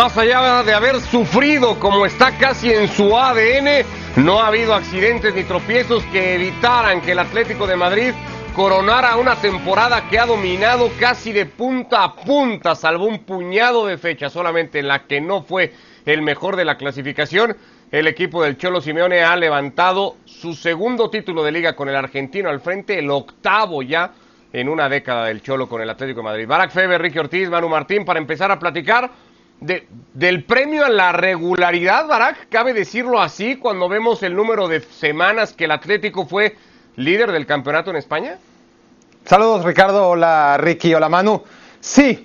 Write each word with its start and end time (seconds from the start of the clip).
Más 0.00 0.16
allá 0.16 0.62
de 0.62 0.72
haber 0.72 0.98
sufrido 0.98 1.78
como 1.78 2.06
está 2.06 2.38
casi 2.38 2.72
en 2.72 2.88
su 2.88 3.14
ADN, 3.14 3.84
no 4.16 4.40
ha 4.40 4.46
habido 4.46 4.72
accidentes 4.72 5.34
ni 5.34 5.44
tropiezos 5.44 6.02
que 6.04 6.36
evitaran 6.36 7.02
que 7.02 7.12
el 7.12 7.18
Atlético 7.18 7.66
de 7.66 7.76
Madrid 7.76 8.12
coronara 8.56 9.18
una 9.18 9.36
temporada 9.36 10.08
que 10.08 10.18
ha 10.18 10.24
dominado 10.24 10.90
casi 10.98 11.32
de 11.32 11.44
punta 11.44 12.02
a 12.02 12.14
punta, 12.14 12.74
salvo 12.74 13.04
un 13.04 13.18
puñado 13.24 13.84
de 13.84 13.98
fechas 13.98 14.32
solamente 14.32 14.78
en 14.78 14.88
la 14.88 15.06
que 15.06 15.20
no 15.20 15.42
fue 15.42 15.74
el 16.06 16.22
mejor 16.22 16.56
de 16.56 16.64
la 16.64 16.78
clasificación. 16.78 17.58
El 17.90 18.06
equipo 18.06 18.42
del 18.42 18.56
Cholo 18.56 18.80
Simeone 18.80 19.22
ha 19.22 19.36
levantado 19.36 20.16
su 20.24 20.54
segundo 20.54 21.10
título 21.10 21.42
de 21.42 21.52
liga 21.52 21.76
con 21.76 21.90
el 21.90 21.96
argentino 21.96 22.48
al 22.48 22.60
frente, 22.60 22.98
el 22.98 23.10
octavo 23.10 23.82
ya 23.82 24.12
en 24.50 24.70
una 24.70 24.88
década 24.88 25.26
del 25.26 25.42
Cholo 25.42 25.68
con 25.68 25.82
el 25.82 25.90
Atlético 25.90 26.20
de 26.20 26.24
Madrid. 26.24 26.48
Barack 26.48 26.70
Feber, 26.70 27.02
Ricky 27.02 27.18
Ortiz, 27.18 27.50
Manu 27.50 27.68
Martín, 27.68 28.06
para 28.06 28.18
empezar 28.18 28.50
a 28.50 28.58
platicar 28.58 29.10
de, 29.60 29.86
del 30.14 30.44
premio 30.44 30.84
a 30.84 30.88
la 30.88 31.12
regularidad, 31.12 32.06
Barack, 32.06 32.48
cabe 32.48 32.72
decirlo 32.72 33.20
así, 33.20 33.56
cuando 33.56 33.88
vemos 33.88 34.22
el 34.22 34.34
número 34.34 34.68
de 34.68 34.80
semanas 34.80 35.52
que 35.52 35.64
el 35.64 35.70
Atlético 35.70 36.26
fue 36.26 36.56
líder 36.96 37.32
del 37.32 37.46
campeonato 37.46 37.90
en 37.90 37.96
España. 37.96 38.38
Saludos 39.24 39.64
Ricardo, 39.64 40.08
hola 40.08 40.56
Ricky, 40.58 40.94
hola 40.94 41.08
Manu. 41.08 41.42
Sí, 41.80 42.22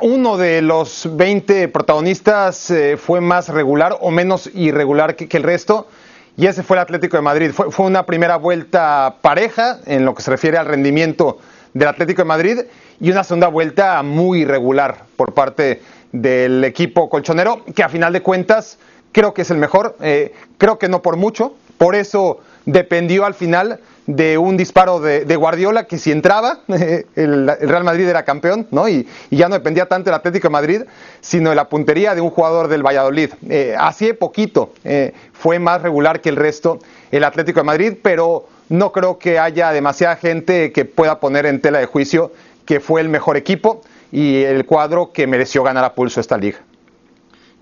uno 0.00 0.36
de 0.36 0.62
los 0.62 1.08
20 1.16 1.66
protagonistas 1.68 2.70
eh, 2.70 2.96
fue 2.96 3.20
más 3.20 3.48
regular 3.48 3.96
o 4.00 4.12
menos 4.12 4.48
irregular 4.54 5.16
que, 5.16 5.36
el 5.36 5.42
resto 5.42 5.88
y 6.36 6.46
ese 6.46 6.62
fue 6.62 6.76
el 6.76 6.82
Atlético 6.82 7.16
de 7.16 7.22
Madrid. 7.22 7.50
Fue, 7.52 7.72
fue, 7.72 7.86
una 7.86 8.06
primera 8.06 8.36
vuelta 8.36 9.16
pareja 9.20 9.78
en 9.86 10.04
lo 10.04 10.14
que 10.14 10.22
se 10.22 10.30
refiere 10.30 10.56
al 10.56 10.66
rendimiento 10.66 11.38
del 11.74 11.88
Atlético 11.88 12.22
de 12.22 12.26
Madrid 12.26 12.58
y 13.00 13.10
una 13.10 13.24
segunda 13.24 13.48
vuelta 13.48 14.00
muy 14.04 14.42
irregular 14.42 15.04
por 15.16 15.34
parte 15.34 15.82
del 16.12 16.64
equipo 16.64 17.08
colchonero, 17.08 17.64
que 17.74 17.82
a 17.82 17.88
final 17.88 18.12
de 18.12 18.22
cuentas 18.22 18.78
creo 19.12 19.34
que 19.34 19.42
es 19.42 19.50
el 19.50 19.58
mejor, 19.58 19.96
eh, 20.00 20.32
creo 20.58 20.78
que 20.78 20.88
no 20.88 21.02
por 21.02 21.16
mucho, 21.16 21.54
por 21.78 21.94
eso 21.94 22.40
dependió 22.64 23.24
al 23.24 23.34
final 23.34 23.80
de 24.06 24.36
un 24.36 24.56
disparo 24.56 25.00
de, 25.00 25.36
Guardiola 25.36 25.86
que 25.86 25.96
si 25.96 26.10
entraba 26.10 26.60
el, 26.68 27.46
Real 27.60 27.84
Madrid 27.84 28.08
era 28.08 28.24
campeón 28.24 28.66
¿no? 28.70 28.88
Y, 28.88 29.06
ya 29.30 29.48
no 29.48 29.54
dependía 29.54 29.86
tanto 29.86 30.10
del 30.10 30.14
Atlético 30.14 30.48
de 30.48 30.52
Madrid 30.52 30.82
sino 31.20 31.50
de 31.50 31.56
la 31.56 31.68
puntería 31.68 32.14
de 32.14 32.20
un 32.20 32.30
jugador 32.30 32.66
del 32.66 32.84
Valladolid 32.84 33.30
eh, 33.48 33.76
así 33.78 34.12
poquito 34.12 34.72
eh, 34.84 35.12
fue 35.32 35.60
más 35.60 35.82
regular 35.82 36.20
que 36.20 36.30
el 36.30 36.36
resto 36.36 36.80
el 37.12 37.22
Atlético 37.22 37.60
de 37.60 37.64
Madrid 37.64 37.92
pero 38.02 38.46
no 38.68 38.90
creo 38.90 39.18
que 39.18 39.38
haya 39.38 39.70
demasiada 39.70 40.16
gente 40.16 40.72
que 40.72 40.84
pueda 40.84 41.20
poner 41.20 41.46
en 41.46 41.60
tela 41.60 41.78
de 41.78 41.86
juicio 41.86 42.32
que 42.64 42.80
fue 42.80 43.00
el 43.00 43.08
mejor 43.08 43.36
equipo 43.36 43.82
y 44.12 44.42
el 44.44 44.66
cuadro 44.66 45.10
que 45.10 45.26
mereció 45.26 45.64
ganar 45.64 45.84
a 45.84 45.94
pulso 45.94 46.20
esta 46.20 46.36
liga 46.36 46.58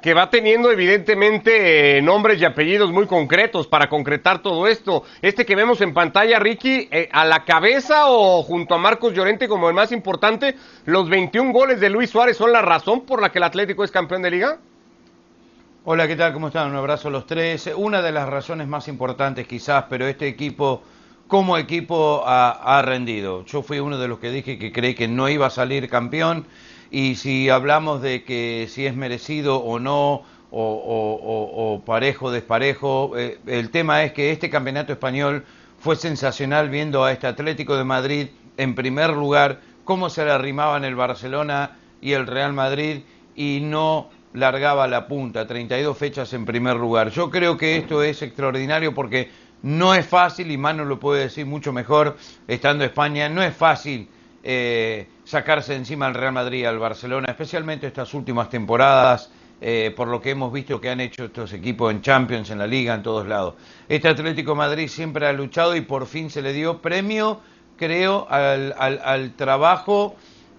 que 0.02 0.14
va 0.14 0.30
teniendo 0.30 0.70
evidentemente 0.70 1.98
eh, 1.98 2.02
nombres 2.02 2.40
y 2.40 2.44
apellidos 2.44 2.90
muy 2.90 3.06
concretos 3.06 3.66
para 3.66 3.88
concretar 3.88 4.40
todo 4.40 4.66
esto. 4.66 5.04
Este 5.20 5.44
que 5.44 5.54
vemos 5.54 5.80
en 5.82 5.92
pantalla, 5.92 6.38
Ricky, 6.38 6.88
eh, 6.90 7.08
a 7.12 7.24
la 7.24 7.44
cabeza 7.44 8.06
o 8.06 8.42
junto 8.42 8.74
a 8.74 8.78
Marcos 8.78 9.12
Llorente 9.12 9.46
como 9.46 9.68
el 9.68 9.74
más 9.74 9.92
importante, 9.92 10.56
los 10.86 11.08
21 11.10 11.52
goles 11.52 11.80
de 11.80 11.90
Luis 11.90 12.10
Suárez 12.10 12.36
son 12.36 12.52
la 12.52 12.62
razón 12.62 13.02
por 13.02 13.20
la 13.20 13.30
que 13.30 13.38
el 13.38 13.44
Atlético 13.44 13.84
es 13.84 13.90
campeón 13.90 14.22
de 14.22 14.30
liga. 14.30 14.58
Hola, 15.84 16.06
¿qué 16.06 16.16
tal? 16.16 16.32
¿Cómo 16.32 16.48
están? 16.48 16.70
Un 16.70 16.76
abrazo 16.76 17.08
a 17.08 17.10
los 17.10 17.26
tres. 17.26 17.70
Una 17.74 18.02
de 18.02 18.12
las 18.12 18.28
razones 18.28 18.68
más 18.68 18.88
importantes 18.88 19.46
quizás, 19.46 19.84
pero 19.88 20.06
este 20.06 20.28
equipo 20.28 20.82
como 21.30 21.56
equipo 21.56 22.24
ha, 22.26 22.82
rendido. 22.82 23.44
Yo 23.44 23.62
fui 23.62 23.78
uno 23.78 23.98
de 23.98 24.08
los 24.08 24.18
que 24.18 24.32
dije 24.32 24.58
que 24.58 24.72
creí 24.72 24.94
que 24.94 25.06
no 25.06 25.28
iba 25.28 25.46
a 25.46 25.50
salir 25.50 25.88
campeón 25.88 26.44
y 26.90 27.14
si 27.14 27.48
hablamos 27.48 28.02
de 28.02 28.24
que 28.24 28.66
si 28.68 28.84
es 28.84 28.96
merecido 28.96 29.58
o 29.58 29.78
no, 29.78 30.24
o, 30.50 31.82
parejo 31.86 32.26
o 32.26 32.30
desparejo, 32.32 33.16
eh, 33.16 33.38
el 33.46 33.70
tema 33.70 34.02
es 34.02 34.12
que 34.12 34.32
este 34.32 34.50
campeonato 34.50 34.92
español 34.92 35.44
fue 35.78 35.94
sensacional 35.94 36.68
viendo 36.68 37.04
a 37.04 37.12
este 37.12 37.28
Atlético 37.28 37.76
de 37.76 37.84
Madrid 37.84 38.26
en 38.56 38.74
primer 38.74 39.10
lugar, 39.10 39.60
cómo 39.84 40.10
se 40.10 40.24
le 40.24 40.32
arrimaban 40.32 40.84
el 40.84 40.96
Barcelona 40.96 41.78
y 42.02 42.10
el 42.12 42.26
Real 42.26 42.52
Madrid 42.52 43.02
y 43.36 43.60
no 43.62 44.10
largaba 44.32 44.88
la 44.88 45.06
punta, 45.06 45.46
32 45.46 45.96
fechas 45.96 46.32
en 46.32 46.44
primer 46.44 46.74
lugar. 46.74 47.10
Yo 47.10 47.30
creo 47.30 47.56
que 47.56 47.76
esto 47.76 48.02
es 48.02 48.20
extraordinario 48.20 48.92
porque 48.92 49.30
no 49.62 49.94
es 49.94 50.06
fácil, 50.06 50.50
y 50.50 50.56
Manu 50.56 50.84
lo 50.84 50.98
puede 50.98 51.22
decir 51.22 51.46
mucho 51.46 51.72
mejor 51.72 52.16
estando 52.48 52.84
en 52.84 52.90
España, 52.90 53.28
no 53.28 53.42
es 53.42 53.54
fácil 53.54 54.08
eh, 54.42 55.06
sacarse 55.24 55.74
encima 55.74 56.06
al 56.06 56.14
Real 56.14 56.32
Madrid 56.32 56.64
al 56.64 56.78
Barcelona, 56.78 57.28
especialmente 57.30 57.86
estas 57.86 58.14
últimas 58.14 58.48
temporadas, 58.48 59.30
eh, 59.60 59.92
por 59.94 60.08
lo 60.08 60.22
que 60.22 60.30
hemos 60.30 60.50
visto 60.50 60.80
que 60.80 60.88
han 60.88 61.00
hecho 61.00 61.26
estos 61.26 61.52
equipos 61.52 61.90
en 61.92 62.00
Champions, 62.00 62.48
en 62.48 62.58
la 62.58 62.66
Liga, 62.66 62.94
en 62.94 63.02
todos 63.02 63.26
lados. 63.26 63.54
Este 63.88 64.08
Atlético 64.08 64.54
Madrid 64.54 64.88
siempre 64.88 65.26
ha 65.26 65.32
luchado 65.34 65.76
y 65.76 65.82
por 65.82 66.06
fin 66.06 66.30
se 66.30 66.40
le 66.40 66.54
dio 66.54 66.80
premio, 66.80 67.40
creo, 67.76 68.26
al, 68.30 69.34
trabajo, 69.36 70.16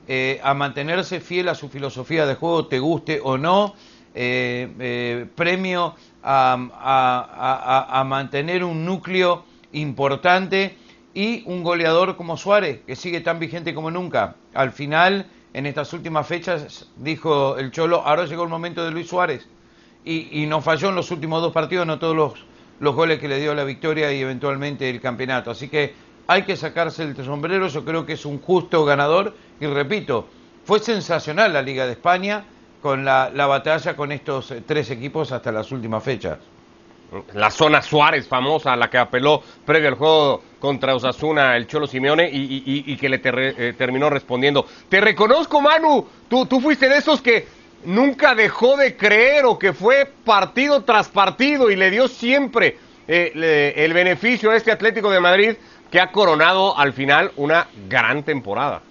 eh, 0.07 0.39
a 0.43 0.53
mantenerse 0.53 1.19
fiel 1.19 1.49
a 1.49 1.55
su 1.55 1.69
filosofía 1.69 2.27
de 2.27 2.35
juego, 2.35 2.67
te 2.67 2.77
guste 2.77 3.19
o 3.23 3.39
no, 3.39 3.73
premio 4.13 5.95
a 6.23 8.03
mantener 8.05 8.63
un 8.63 8.85
núcleo 8.85 9.43
importante 9.73 10.77
y 11.13 11.43
un 11.45 11.63
goleador 11.63 12.15
como 12.15 12.37
Suárez, 12.37 12.81
que 12.85 12.95
sigue 12.95 13.21
tan 13.21 13.39
vigente 13.39 13.73
como 13.73 13.91
nunca. 13.91 14.35
Al 14.53 14.71
final, 14.71 15.25
en 15.53 15.65
estas 15.65 15.91
últimas 15.93 16.25
fechas, 16.27 16.87
dijo 16.97 17.57
el 17.57 17.71
Cholo, 17.71 18.01
ahora 18.05 18.25
llegó 18.25 18.43
el 18.43 18.49
momento 18.49 18.83
de 18.83 18.91
Luis 18.91 19.07
Suárez. 19.07 19.47
Y, 20.03 20.41
y 20.41 20.47
no 20.47 20.61
falló 20.61 20.89
en 20.89 20.95
los 20.95 21.11
últimos 21.11 21.41
dos 21.41 21.53
partidos, 21.53 21.85
no 21.85 21.99
todos 21.99 22.15
los, 22.15 22.33
los 22.79 22.95
goles 22.95 23.19
que 23.19 23.27
le 23.27 23.39
dio 23.39 23.53
la 23.53 23.63
victoria 23.63 24.11
y 24.11 24.21
eventualmente 24.21 24.89
el 24.89 24.99
campeonato. 24.99 25.51
Así 25.51 25.67
que 25.67 25.93
hay 26.27 26.43
que 26.43 26.55
sacarse 26.55 27.03
el 27.03 27.15
sombrero, 27.17 27.67
yo 27.67 27.85
creo 27.85 28.05
que 28.05 28.13
es 28.13 28.25
un 28.25 28.39
justo 28.39 28.83
ganador. 28.85 29.35
Y 29.59 29.67
repito, 29.67 30.27
fue 30.63 30.79
sensacional 30.79 31.53
la 31.53 31.61
Liga 31.61 31.85
de 31.85 31.91
España 31.91 32.45
con 32.81 33.05
la, 33.05 33.29
la 33.33 33.47
batalla 33.47 33.95
con 33.95 34.11
estos 34.11 34.53
tres 34.65 34.89
equipos 34.89 35.31
hasta 35.31 35.51
las 35.51 35.71
últimas 35.71 36.03
fechas 36.03 36.37
la 37.33 37.51
zona 37.51 37.81
Suárez 37.81 38.27
famosa 38.27 38.73
a 38.73 38.75
la 38.75 38.89
que 38.89 38.97
apeló 38.97 39.43
previo 39.65 39.89
al 39.89 39.95
juego 39.95 40.43
contra 40.59 40.95
Osasuna 40.95 41.57
el 41.57 41.67
Cholo 41.67 41.87
Simeone 41.87 42.29
y, 42.31 42.95
que 42.95 43.09
le 43.09 43.21
eh, 43.23 43.73
terminó 43.77 44.09
respondiendo. 44.09 44.65
Te 44.87 45.01
reconozco, 45.01 45.59
Manu, 45.59 46.07
tú, 46.29 46.45
tú 46.45 46.61
fuiste 46.61 46.87
de 46.87 46.97
esos 46.97 47.21
que 47.21 47.47
nunca 47.83 48.33
dejó 48.33 48.77
de 48.77 48.95
creer 48.95 49.45
o 49.45 49.59
que 49.59 49.73
fue 49.73 50.09
partido 50.23 50.83
tras 50.83 51.09
partido 51.09 51.69
y 51.69 51.75
le 51.75 51.91
dio 51.91 52.07
siempre 52.07 52.77
eh, 53.07 53.73
el 53.75 53.93
beneficio 53.93 54.51
a 54.51 54.55
este 54.55 54.71
Atlético 54.71 55.11
de 55.11 55.19
Madrid 55.19 55.55
que 55.89 55.99
ha 55.99 56.11
coronado 56.11 56.77
al 56.77 56.93
final 56.93 57.31
una 57.35 57.67
gran 57.89 58.23
temporada. 58.23 58.81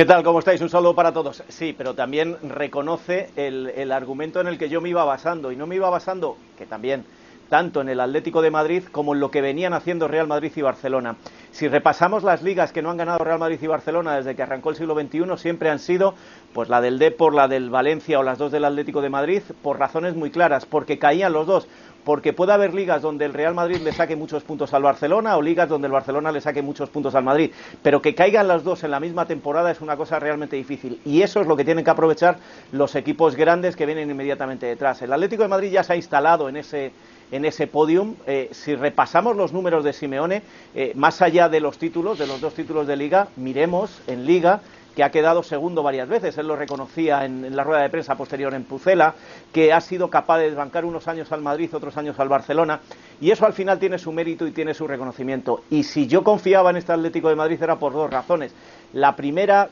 ¿Qué 0.00 0.06
tal? 0.06 0.24
¿Cómo 0.24 0.38
estáis? 0.38 0.62
Un 0.62 0.70
saludo 0.70 0.94
para 0.94 1.12
todos. 1.12 1.44
Sí, 1.48 1.74
pero 1.76 1.92
también 1.92 2.38
reconoce 2.42 3.28
el, 3.36 3.92
argumento 3.92 4.40
en 4.40 4.46
el 4.46 4.56
que 4.56 4.70
yo 4.70 4.80
me 4.80 4.88
iba 4.88 5.04
basando. 5.04 5.52
Y 5.52 5.56
no 5.56 5.66
me 5.66 5.74
iba 5.74 5.90
basando, 5.90 6.38
que 6.56 6.64
también, 6.64 7.04
tanto 7.50 7.82
en 7.82 7.90
el 7.90 8.00
Atlético 8.00 8.40
de 8.40 8.50
Madrid 8.50 8.84
como 8.90 9.12
en 9.12 9.20
lo 9.20 9.30
que 9.30 9.42
venían 9.42 9.74
haciendo 9.74 10.08
Real 10.08 10.26
Madrid 10.26 10.52
y 10.56 10.62
Barcelona. 10.62 11.16
Si 11.50 11.68
repasamos 11.68 12.22
las 12.22 12.42
ligas 12.42 12.72
que 12.72 12.80
no 12.80 12.90
han 12.90 12.96
ganado 12.96 13.22
Real 13.22 13.38
Madrid 13.38 13.58
y 13.60 13.66
Barcelona 13.66 14.16
desde 14.16 14.34
que 14.34 14.42
arrancó 14.42 14.70
el 14.70 14.76
siglo 14.76 14.98
XXI, 14.98 15.36
siempre 15.36 15.68
han 15.68 15.78
sido 15.78 16.14
pues 16.54 16.70
la 16.70 16.80
del 16.80 16.98
Depor, 16.98 17.34
la 17.34 17.46
del 17.46 17.68
Valencia 17.68 18.18
o 18.18 18.22
las 18.22 18.38
dos 18.38 18.50
del 18.50 18.64
Atlético 18.64 19.02
de 19.02 19.10
Madrid, 19.10 19.42
por 19.62 19.78
razones 19.78 20.16
muy 20.16 20.30
claras, 20.30 20.64
porque 20.64 20.98
caían 20.98 21.34
los 21.34 21.46
dos 21.46 21.68
porque 22.10 22.32
puede 22.32 22.52
haber 22.52 22.74
ligas 22.74 23.02
donde 23.02 23.24
el 23.24 23.32
Real 23.32 23.54
Madrid 23.54 23.76
le 23.76 23.92
saque 23.92 24.16
muchos 24.16 24.42
puntos 24.42 24.74
al 24.74 24.82
Barcelona 24.82 25.36
o 25.36 25.42
ligas 25.42 25.68
donde 25.68 25.86
el 25.86 25.92
Barcelona 25.92 26.32
le 26.32 26.40
saque 26.40 26.60
muchos 26.60 26.90
puntos 26.90 27.14
al 27.14 27.22
Madrid, 27.22 27.52
pero 27.84 28.02
que 28.02 28.16
caigan 28.16 28.48
las 28.48 28.64
dos 28.64 28.82
en 28.82 28.90
la 28.90 28.98
misma 28.98 29.26
temporada 29.26 29.70
es 29.70 29.80
una 29.80 29.96
cosa 29.96 30.18
realmente 30.18 30.56
difícil 30.56 31.00
y 31.04 31.22
eso 31.22 31.40
es 31.40 31.46
lo 31.46 31.56
que 31.56 31.64
tienen 31.64 31.84
que 31.84 31.90
aprovechar 31.92 32.38
los 32.72 32.96
equipos 32.96 33.36
grandes 33.36 33.76
que 33.76 33.86
vienen 33.86 34.10
inmediatamente 34.10 34.66
detrás. 34.66 35.00
El 35.02 35.12
Atlético 35.12 35.44
de 35.44 35.50
Madrid 35.50 35.70
ya 35.70 35.84
se 35.84 35.92
ha 35.92 35.96
instalado 35.96 36.48
en 36.48 36.56
ese 36.56 36.90
en 37.30 37.44
ese 37.44 37.68
podium. 37.68 38.16
Eh, 38.26 38.48
si 38.50 38.74
repasamos 38.74 39.36
los 39.36 39.52
números 39.52 39.84
de 39.84 39.92
Simeone, 39.92 40.42
eh, 40.74 40.90
más 40.96 41.22
allá 41.22 41.48
de 41.48 41.60
los 41.60 41.78
títulos, 41.78 42.18
de 42.18 42.26
los 42.26 42.40
dos 42.40 42.54
títulos 42.54 42.88
de 42.88 42.96
liga, 42.96 43.28
miremos 43.36 44.02
en 44.08 44.26
liga 44.26 44.62
que 44.94 45.04
ha 45.04 45.10
quedado 45.10 45.42
segundo 45.42 45.82
varias 45.82 46.08
veces, 46.08 46.36
él 46.38 46.46
lo 46.46 46.56
reconocía 46.56 47.24
en, 47.24 47.54
la 47.54 47.64
rueda 47.64 47.82
de 47.82 47.90
prensa 47.90 48.16
posterior 48.16 48.52
en 48.54 48.64
Pucela, 48.64 49.14
que 49.52 49.72
ha 49.72 49.80
sido 49.80 50.08
capaz 50.08 50.38
de 50.38 50.44
desbancar 50.44 50.84
unos 50.84 51.08
años 51.08 51.30
al 51.32 51.42
Madrid, 51.42 51.74
otros 51.74 51.96
años 51.96 52.18
al 52.18 52.28
Barcelona, 52.28 52.80
y 53.20 53.30
eso 53.30 53.46
al 53.46 53.52
final 53.52 53.78
tiene 53.78 53.98
su 53.98 54.12
mérito 54.12 54.46
y 54.46 54.52
tiene 54.52 54.74
su 54.74 54.86
reconocimiento. 54.86 55.62
Y 55.70 55.84
si 55.84 56.06
yo 56.06 56.24
confiaba 56.24 56.70
en 56.70 56.76
este 56.76 56.92
Atlético 56.92 57.28
de 57.28 57.36
Madrid 57.36 57.62
era 57.62 57.76
por 57.76 57.92
dos 57.92 58.10
razones. 58.10 58.52
La 58.92 59.14
primera, 59.14 59.68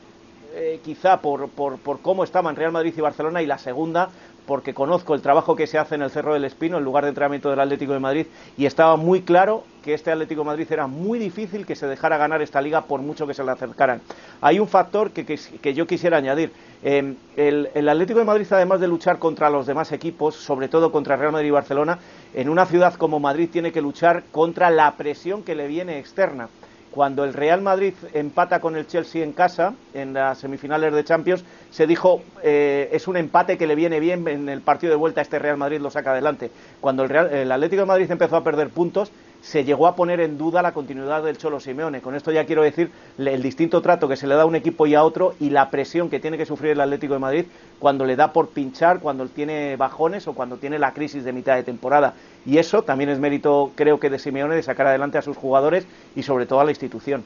eh, 0.53 0.79
quizá 0.83 1.17
por, 1.21 1.49
por, 1.49 1.79
por 1.79 1.99
cómo 1.99 2.23
estaban 2.23 2.55
Real 2.55 2.71
Madrid 2.71 2.93
y 2.95 3.01
Barcelona, 3.01 3.41
y 3.41 3.45
la 3.45 3.57
segunda, 3.57 4.09
porque 4.49 4.73
conozco 4.73 5.13
el 5.13 5.21
trabajo 5.21 5.55
que 5.55 5.67
se 5.67 5.77
hace 5.77 5.93
en 5.93 6.01
el 6.01 6.09
Cerro 6.09 6.33
del 6.33 6.43
Espino, 6.43 6.79
el 6.79 6.83
lugar 6.83 7.03
de 7.03 7.09
entrenamiento 7.09 7.51
del 7.51 7.59
Atlético 7.59 7.93
de 7.93 7.99
Madrid, 7.99 8.25
y 8.57 8.65
estaba 8.65 8.95
muy 8.95 9.21
claro 9.21 9.63
que 9.83 9.93
este 9.93 10.11
Atlético 10.11 10.41
de 10.41 10.47
Madrid 10.47 10.65
era 10.71 10.87
muy 10.87 11.19
difícil 11.19 11.67
que 11.67 11.75
se 11.75 11.85
dejara 11.85 12.17
ganar 12.17 12.41
esta 12.41 12.59
liga 12.59 12.81
por 12.81 12.99
mucho 12.99 13.27
que 13.27 13.35
se 13.35 13.43
le 13.43 13.51
acercaran. 13.51 14.01
Hay 14.41 14.59
un 14.59 14.67
factor 14.67 15.11
que, 15.11 15.23
que, 15.23 15.73
yo 15.75 15.85
quisiera 15.85 16.17
añadir. 16.17 16.51
Em, 16.81 17.15
el, 17.37 17.69
el, 17.75 17.87
Atlético 17.87 18.17
de 18.17 18.25
Madrid, 18.25 18.47
además 18.49 18.79
de 18.79 18.87
luchar 18.87 19.19
contra 19.19 19.51
los 19.51 19.67
demás 19.67 19.91
equipos, 19.91 20.33
sobre 20.33 20.67
todo 20.67 20.91
contra 20.91 21.15
Real 21.15 21.31
Madrid 21.31 21.49
y 21.49 21.51
Barcelona, 21.51 21.99
en 22.33 22.49
una 22.49 22.65
ciudad 22.65 22.95
como 22.95 23.19
Madrid 23.19 23.49
tiene 23.51 23.71
que 23.71 23.81
luchar 23.81 24.23
contra 24.31 24.71
la 24.71 24.95
presión 24.97 25.43
que 25.43 25.53
le 25.53 25.67
viene 25.67 25.99
externa. 25.99 26.49
Cuando 26.91 27.23
el 27.23 27.33
Real 27.33 27.61
Madrid 27.61 27.93
empata 28.13 28.59
con 28.59 28.75
el 28.75 28.87
Chelsea 28.87 29.23
en 29.23 29.33
casa, 29.33 29.73
en 29.93 30.13
las 30.13 30.39
semifinales 30.39 30.91
de 30.91 31.03
Champions, 31.03 31.45
se 31.69 31.85
dijo 31.85 32.21
eh, 32.41 32.89
es 32.91 33.07
un 33.07 33.15
empate 33.15 33.57
que 33.57 33.67
le 33.67 33.75
viene 33.75 33.99
bien 33.99 34.27
en 34.27 34.49
el 34.49 34.61
partido 34.61 34.91
de 34.91 34.97
vuelta, 34.97 35.21
este 35.21 35.37
Real 35.37 35.57
Madrid 35.57 35.79
lo 35.79 35.91
saca 35.91 36.11
adelante. 36.11 36.49
Cuando 36.81 37.03
el, 37.03 37.09
Real, 37.09 37.31
el 37.31 37.51
Atlético 37.51 37.81
de 37.83 37.85
Madrid 37.85 38.09
empezó 38.09 38.37
a 38.37 38.43
perder 38.43 38.69
puntos, 38.69 39.11
se 39.41 39.63
llegó 39.63 39.87
a 39.87 39.95
poner 39.95 40.19
en 40.19 40.37
duda 40.37 40.61
la 40.61 40.73
continuidad 40.73 41.23
del 41.23 41.37
Cholo 41.37 41.59
Simeone. 41.59 42.01
Con 42.01 42.15
esto 42.15 42.31
ya 42.31 42.45
quiero 42.45 42.61
decir 42.61 42.91
el 43.17 43.41
distinto 43.41 43.81
trato 43.81 44.07
que 44.07 44.15
se 44.15 44.27
le 44.27 44.35
da 44.35 44.43
a 44.43 44.45
un 44.45 44.55
equipo 44.55 44.85
y 44.85 44.95
a 44.95 45.03
otro 45.03 45.35
y 45.39 45.49
la 45.49 45.69
presión 45.69 46.09
que 46.09 46.19
tiene 46.19 46.37
que 46.37 46.45
sufrir 46.45 46.71
el 46.71 46.81
Atlético 46.81 47.13
de 47.13 47.19
Madrid 47.19 47.45
cuando 47.79 48.05
le 48.05 48.15
da 48.15 48.33
por 48.33 48.49
pinchar, 48.49 48.99
cuando 48.99 49.27
tiene 49.27 49.75
bajones 49.75 50.27
o 50.27 50.33
cuando 50.33 50.57
tiene 50.57 50.77
la 50.77 50.93
crisis 50.93 51.23
de 51.23 51.33
mitad 51.33 51.55
de 51.55 51.63
temporada. 51.63 52.13
Y 52.45 52.57
eso 52.57 52.83
también 52.83 53.09
es 53.09 53.19
mérito, 53.19 53.71
creo 53.75 53.99
que, 53.99 54.09
de 54.09 54.19
Simeone 54.19 54.55
de 54.55 54.63
sacar 54.63 54.87
adelante 54.87 55.17
a 55.17 55.21
sus 55.21 55.37
jugadores 55.37 55.85
y 56.15 56.23
sobre 56.23 56.45
todo 56.45 56.59
a 56.59 56.65
la 56.65 56.71
institución. 56.71 57.23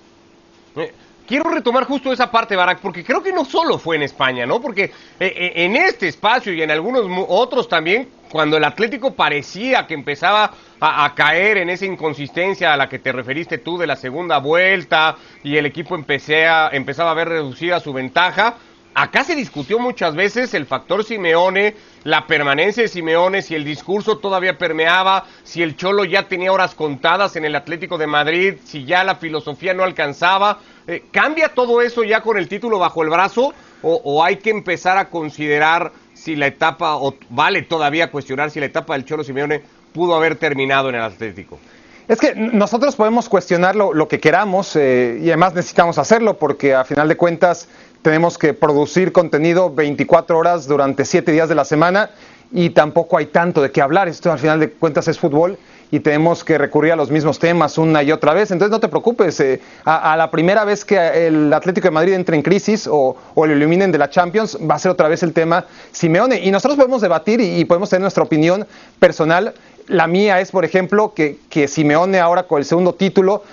Eh, 0.75 0.91
quiero 1.27 1.49
retomar 1.49 1.85
justo 1.85 2.11
esa 2.11 2.29
parte, 2.31 2.55
Barak, 2.55 2.79
porque 2.79 3.03
creo 3.03 3.21
que 3.21 3.31
no 3.31 3.45
solo 3.45 3.77
fue 3.77 3.95
en 3.95 4.03
España, 4.03 4.45
¿no? 4.45 4.61
Porque 4.61 4.83
eh, 4.83 4.91
eh, 5.19 5.51
en 5.55 5.75
este 5.75 6.07
espacio 6.07 6.53
y 6.53 6.61
en 6.61 6.71
algunos 6.71 7.05
otros 7.27 7.67
también, 7.67 8.09
cuando 8.33 8.57
el 8.57 8.63
Atlético 8.63 9.13
parecía 9.13 9.85
que 9.85 9.93
empezaba 9.93 10.49
a, 10.79 11.13
caer 11.13 11.57
en 11.57 11.69
esa 11.69 11.85
inconsistencia 11.85 12.73
a 12.73 12.77
la 12.77 12.89
que 12.89 12.97
te 12.97 13.11
referiste 13.11 13.59
tú 13.59 13.77
de 13.77 13.85
la 13.85 13.95
segunda 13.95 14.39
vuelta 14.39 15.17
y 15.43 15.55
el 15.55 15.67
equipo 15.67 15.93
a, 15.93 16.69
empezaba 16.71 17.11
a 17.11 17.13
ver 17.13 17.29
reducida 17.29 17.79
su 17.79 17.93
ventaja, 17.93 18.55
acá 18.95 19.23
se 19.23 19.35
discutió 19.35 19.77
muchas 19.77 20.15
veces 20.15 20.55
el 20.55 20.65
factor 20.65 21.03
Simeone, 21.03 21.75
la 22.05 22.25
permanencia 22.25 22.81
de 22.81 22.89
Simeone, 22.89 23.43
si 23.43 23.53
el 23.53 23.63
discurso 23.63 24.17
todavía 24.17 24.57
permeaba, 24.57 25.25
si 25.43 25.61
el 25.61 25.77
Cholo 25.77 26.03
ya 26.03 26.27
tenía 26.27 26.51
horas 26.51 26.73
contadas 26.73 27.35
en 27.35 27.45
el 27.45 27.55
Atlético 27.55 27.99
de 27.99 28.07
Madrid, 28.07 28.55
si 28.63 28.83
ya 28.83 29.03
la 29.03 29.17
filosofía 29.17 29.75
no 29.75 29.83
alcanzaba. 29.83 30.57
Eh, 30.87 31.03
¿Cambia 31.11 31.49
todo 31.49 31.83
eso 31.83 32.03
ya 32.03 32.21
con 32.21 32.37
el 32.37 32.47
título 32.47 32.79
bajo 32.79 33.03
el 33.03 33.09
brazo 33.09 33.53
o, 33.83 34.23
hay 34.23 34.37
que 34.37 34.49
empezar 34.49 34.97
a 34.97 35.09
considerar 35.09 35.91
si 36.23 36.37
la 36.37 36.47
etapa, 36.47 36.95
o 36.95 37.15
vale 37.29 37.63
todavía 37.63 38.09
cuestionar 38.09 38.49
si 38.49 38.61
la 38.61 38.67
etapa 38.67 38.93
del 38.93 39.03
Cholo 39.03 39.25
Simeone 39.25 39.61
pudo 39.91 40.15
haber 40.15 40.37
terminado 40.37 40.87
en 40.87 40.95
el 40.95 41.01
Atlético? 41.01 41.59
Es 42.07 42.17
que 42.17 42.33
nosotros 42.33 42.95
podemos 42.95 43.27
cuestionar 43.27 43.75
lo, 43.75 44.07
que 44.07 44.21
queramos 44.21 44.73
eh, 44.77 45.19
y 45.21 45.27
además 45.27 45.53
necesitamos 45.53 45.97
hacerlo 45.97 46.37
porque 46.37 46.75
a 46.75 46.85
final 46.85 47.09
de 47.09 47.17
cuentas 47.17 47.67
tenemos 48.01 48.37
que 48.37 48.53
producir 48.53 49.11
contenido 49.11 49.73
24 49.73 50.37
horas 50.37 50.65
durante 50.65 51.03
7 51.03 51.29
días 51.29 51.49
de 51.49 51.55
la 51.55 51.65
semana 51.65 52.09
y 52.53 52.69
tampoco 52.69 53.17
hay 53.17 53.25
tanto 53.25 53.61
de 53.61 53.71
qué 53.71 53.81
hablar. 53.81 54.07
Esto 54.07 54.31
al 54.31 54.39
final 54.39 54.61
de 54.61 54.69
cuentas 54.69 55.09
es 55.09 55.19
fútbol 55.19 55.57
y 55.93 55.99
tenemos 55.99 56.43
que 56.43 56.57
recurrir 56.57 56.91
a 56.91 56.95
los 56.95 57.11
mismos 57.11 57.37
temas 57.37 57.77
una 57.77 58.01
y 58.01 58.11
otra 58.11 58.33
vez. 58.33 58.49
Entonces 58.49 58.71
no 58.71 58.79
te 58.79 58.87
preocupes, 58.87 59.39
eh, 59.39 59.61
a, 59.85 60.17
la 60.17 60.31
primera 60.31 60.65
vez 60.65 60.83
que 60.83 61.27
el 61.27 61.53
Atlético 61.53 61.87
de 61.87 61.91
Madrid 61.91 62.13
entre 62.13 62.35
en 62.35 62.41
crisis 62.41 62.87
o, 62.87 63.15
o, 63.35 63.45
lo 63.45 63.53
eliminen 63.53 63.91
de 63.91 63.99
la 63.99 64.09
Champions, 64.09 64.57
va 64.67 64.73
a 64.73 64.79
ser 64.79 64.89
otra 64.89 65.07
vez 65.07 65.21
el 65.21 65.33
tema 65.33 65.67
Simeone. 65.91 66.39
Y 66.43 66.49
nosotros 66.49 66.77
podemos 66.77 66.99
debatir 66.99 67.41
y, 67.41 67.63
podemos 67.65 67.91
tener 67.91 68.01
nuestra 68.01 68.23
opinión 68.23 68.65
personal 68.97 69.53
la 69.85 70.07
mía 70.07 70.39
es, 70.39 70.49
por 70.49 70.65
ejemplo, 70.65 71.13
que, 71.13 71.37
que 71.49 71.67
Simeone 71.67 72.19
ahora 72.19 72.43
con 72.43 72.57
el 72.57 72.65
segundo 72.65 72.95
título, 72.95 73.43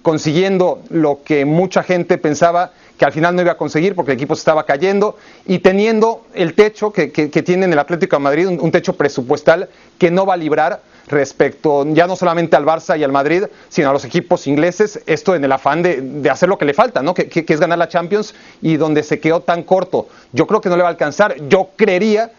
consiguiendo 0.00 0.80
lo 0.88 1.22
que 1.22 1.44
mucha 1.44 1.82
gente 1.82 2.16
pensaba 2.16 2.70
que 3.00 3.06
al 3.06 3.12
final 3.12 3.34
no 3.34 3.40
iba 3.40 3.52
a 3.52 3.56
conseguir 3.56 3.94
porque 3.94 4.12
el 4.12 4.18
equipo 4.18 4.34
se 4.34 4.40
estaba 4.40 4.66
cayendo 4.66 5.16
y 5.46 5.60
teniendo 5.60 6.26
el 6.34 6.52
techo 6.52 6.92
que, 6.92 7.08
tiene 7.08 7.64
en 7.64 7.72
el 7.72 7.78
Atlético 7.78 8.16
de 8.16 8.22
Madrid, 8.22 8.46
un, 8.46 8.70
techo 8.70 8.92
presupuestal 8.92 9.70
que 9.98 10.10
no 10.10 10.26
va 10.26 10.34
a 10.34 10.36
librar 10.36 10.82
respecto 11.10 11.84
ya 11.92 12.06
no 12.06 12.16
solamente 12.16 12.56
al 12.56 12.64
Barça 12.64 12.98
y 12.98 13.04
al 13.04 13.12
Madrid, 13.12 13.44
sino 13.68 13.90
a 13.90 13.92
los 13.92 14.04
equipos 14.04 14.46
ingleses, 14.46 15.00
esto 15.06 15.34
en 15.34 15.44
el 15.44 15.52
afán 15.52 15.82
de, 15.82 16.00
de 16.00 16.30
hacer 16.30 16.48
lo 16.48 16.58
que 16.58 16.64
le 16.64 16.74
falta, 16.74 17.02
¿no? 17.02 17.14
Que, 17.14 17.28
que, 17.28 17.44
es 17.52 17.60
ganar 17.60 17.78
la 17.78 17.88
Champions 17.88 18.34
y 18.62 18.76
donde 18.76 19.02
se 19.02 19.20
quedó 19.20 19.40
tan 19.40 19.62
corto. 19.62 20.08
Yo 20.32 20.46
creo 20.46 20.60
que 20.60 20.68
no 20.68 20.76
le 20.76 20.82
va 20.82 20.88
a 20.88 20.92
alcanzar. 20.92 21.36
Yo 21.48 21.70
creería 21.76 22.30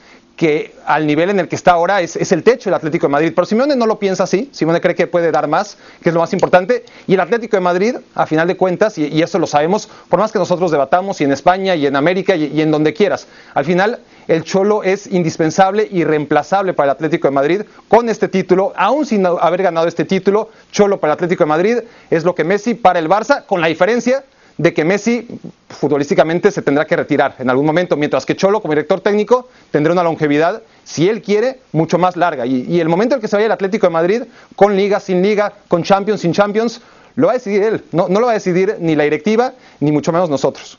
que 0.41 0.73
al 0.88 1.05
nivel 1.05 1.29
en 1.29 1.39
el 1.39 1.47
que 1.47 1.55
está 1.55 1.73
ahora 1.73 2.01
es, 2.01 2.15
el 2.31 2.41
techo 2.41 2.71
del 2.71 2.73
Atlético 2.73 3.05
de 3.05 3.11
Madrid. 3.11 3.31
Pero 3.35 3.45
Simeone 3.45 3.75
no 3.75 3.85
lo 3.85 3.99
piensa 3.99 4.23
así, 4.23 4.49
Simeone 4.51 4.81
cree 4.81 4.95
que 4.95 5.05
puede 5.05 5.31
dar 5.31 5.47
más, 5.47 5.77
que 6.01 6.09
es 6.09 6.15
lo 6.15 6.19
más 6.19 6.33
importante, 6.33 6.83
y 7.05 7.13
el 7.13 7.19
Atlético 7.19 7.57
de 7.57 7.61
Madrid, 7.61 7.97
a 8.15 8.25
final 8.25 8.47
de 8.47 8.57
cuentas, 8.57 8.97
y, 8.97 9.21
eso 9.21 9.38
lo 9.38 9.45
sabemos, 9.45 9.88
por 10.09 10.19
más 10.19 10.31
que 10.31 10.39
nosotros 10.39 10.71
debatamos, 10.71 11.21
y 11.21 11.25
en 11.25 11.31
España, 11.31 11.75
y 11.75 11.85
en 11.85 11.95
América, 11.95 12.35
y, 12.35 12.59
en 12.59 12.71
donde 12.71 12.91
quieras, 12.91 13.27
al 13.53 13.65
final 13.65 13.99
el 14.27 14.43
Cholo 14.43 14.81
es 14.81 15.05
indispensable 15.05 15.88
y 15.91 16.05
reemplazable 16.05 16.73
para 16.73 16.85
el 16.85 16.95
Atlético 16.95 17.27
de 17.27 17.35
Madrid 17.35 17.61
con 17.87 18.09
este 18.09 18.27
título, 18.27 18.73
aún 18.75 19.05
sin 19.05 19.23
haber 19.23 19.61
ganado 19.61 19.87
este 19.87 20.05
título, 20.05 20.49
Cholo 20.71 20.99
para 20.99 21.13
el 21.13 21.17
Atlético 21.17 21.44
de 21.44 21.49
Madrid 21.49 21.77
es 22.09 22.23
lo 22.23 22.33
que 22.33 22.44
Messi 22.44 22.73
para 22.73 22.97
el 22.97 23.07
Barça, 23.07 23.45
con 23.45 23.61
la 23.61 23.67
diferencia 23.67 24.23
de 24.61 24.75
que 24.75 24.85
Messi 24.85 25.27
futbolísticamente 25.69 26.51
se 26.51 26.61
tendrá 26.61 26.85
que 26.85 26.95
retirar 26.95 27.33
en 27.39 27.49
algún 27.49 27.65
momento, 27.65 27.97
mientras 27.97 28.27
que 28.27 28.35
Cholo 28.35 28.61
como 28.61 28.73
director 28.73 29.01
técnico 29.01 29.49
tendrá 29.71 29.91
una 29.91 30.03
longevidad, 30.03 30.61
si 30.83 31.09
él 31.09 31.23
quiere, 31.23 31.61
mucho 31.71 31.97
más 31.97 32.15
larga. 32.15 32.45
Y, 32.45 32.79
el 32.79 32.87
momento 32.87 33.15
en 33.15 33.21
que 33.21 33.27
se 33.27 33.35
vaya 33.35 33.47
el 33.47 33.51
Atlético 33.51 33.87
de 33.87 33.93
Madrid, 33.93 34.23
con 34.55 34.75
liga, 34.75 34.99
sin 34.99 35.23
liga, 35.23 35.53
con 35.67 35.81
Champions, 35.81 36.21
sin 36.21 36.31
Champions, 36.31 36.79
lo 37.15 37.27
va 37.27 37.33
a 37.33 37.35
decidir 37.37 37.63
él, 37.63 37.83
no, 37.91 38.07
no 38.07 38.19
lo 38.19 38.27
va 38.27 38.33
a 38.33 38.35
decidir 38.35 38.75
ni 38.79 38.95
la 38.95 39.03
directiva, 39.03 39.53
ni 39.79 39.91
mucho 39.91 40.11
menos 40.11 40.29
nosotros. 40.29 40.77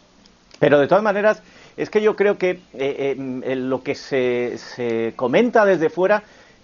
Pero 0.60 0.78
de 0.78 0.86
todas 0.86 1.02
maneras, 1.02 1.42
es 1.76 1.90
que 1.90 2.00
yo 2.00 2.14
creo 2.14 2.38
que 2.38 2.60
eh, 2.74 3.16
eh, 3.44 3.56
lo 3.56 3.82
que 3.82 3.96
se, 3.96 4.58
se 4.58 5.12
comenta 5.16 5.64
desde 5.64 5.90
fuera 5.90 6.22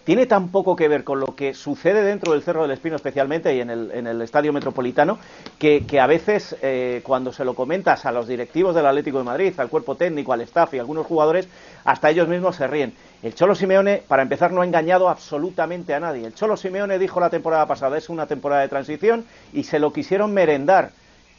tiene 0.08 0.24
tan 0.24 0.48
poco 0.48 0.74
que 0.74 0.88
ver 0.88 1.04
con 1.04 1.20
lo 1.20 1.36
que 1.36 1.52
sucede 1.52 2.02
dentro 2.02 2.32
del 2.32 2.42
Cerro 2.42 2.62
del 2.62 2.70
Espino 2.70 2.96
especialmente 2.96 3.54
y 3.54 3.60
en 3.60 3.68
el, 3.68 4.22
Estadio 4.22 4.54
Metropolitano, 4.54 5.18
que, 5.58 5.84
a 6.00 6.06
veces 6.06 6.56
eh, 6.62 7.02
cuando 7.04 7.30
se 7.30 7.44
lo 7.44 7.54
comentas 7.54 8.06
a 8.06 8.12
los 8.12 8.26
directivos 8.26 8.74
del 8.74 8.86
Atlético 8.86 9.18
de 9.18 9.24
Madrid, 9.24 9.52
al 9.58 9.68
cuerpo 9.68 9.96
técnico, 9.96 10.32
al 10.32 10.40
staff 10.40 10.72
y 10.72 10.78
a 10.78 10.80
algunos 10.80 11.04
jugadores, 11.04 11.46
hasta 11.84 12.08
ellos 12.08 12.26
mismos 12.26 12.56
se 12.56 12.66
ríen. 12.66 12.94
El 13.22 13.34
Cholo 13.34 13.54
Simeone, 13.54 14.02
para 14.08 14.22
empezar, 14.22 14.50
no 14.50 14.62
ha 14.62 14.64
engañado 14.64 15.10
absolutamente 15.10 15.92
a 15.92 16.00
nadie. 16.00 16.24
El 16.24 16.34
Cholo 16.34 16.56
Simeone 16.56 16.98
dijo 16.98 17.20
la 17.20 17.28
temporada 17.28 17.66
pasada, 17.66 17.98
es 17.98 18.08
una 18.08 18.26
temporada 18.26 18.62
de 18.62 18.68
transición 18.68 19.26
y 19.52 19.64
se 19.64 19.78
lo 19.78 19.92
quisieron 19.92 20.32
merendar. 20.32 20.92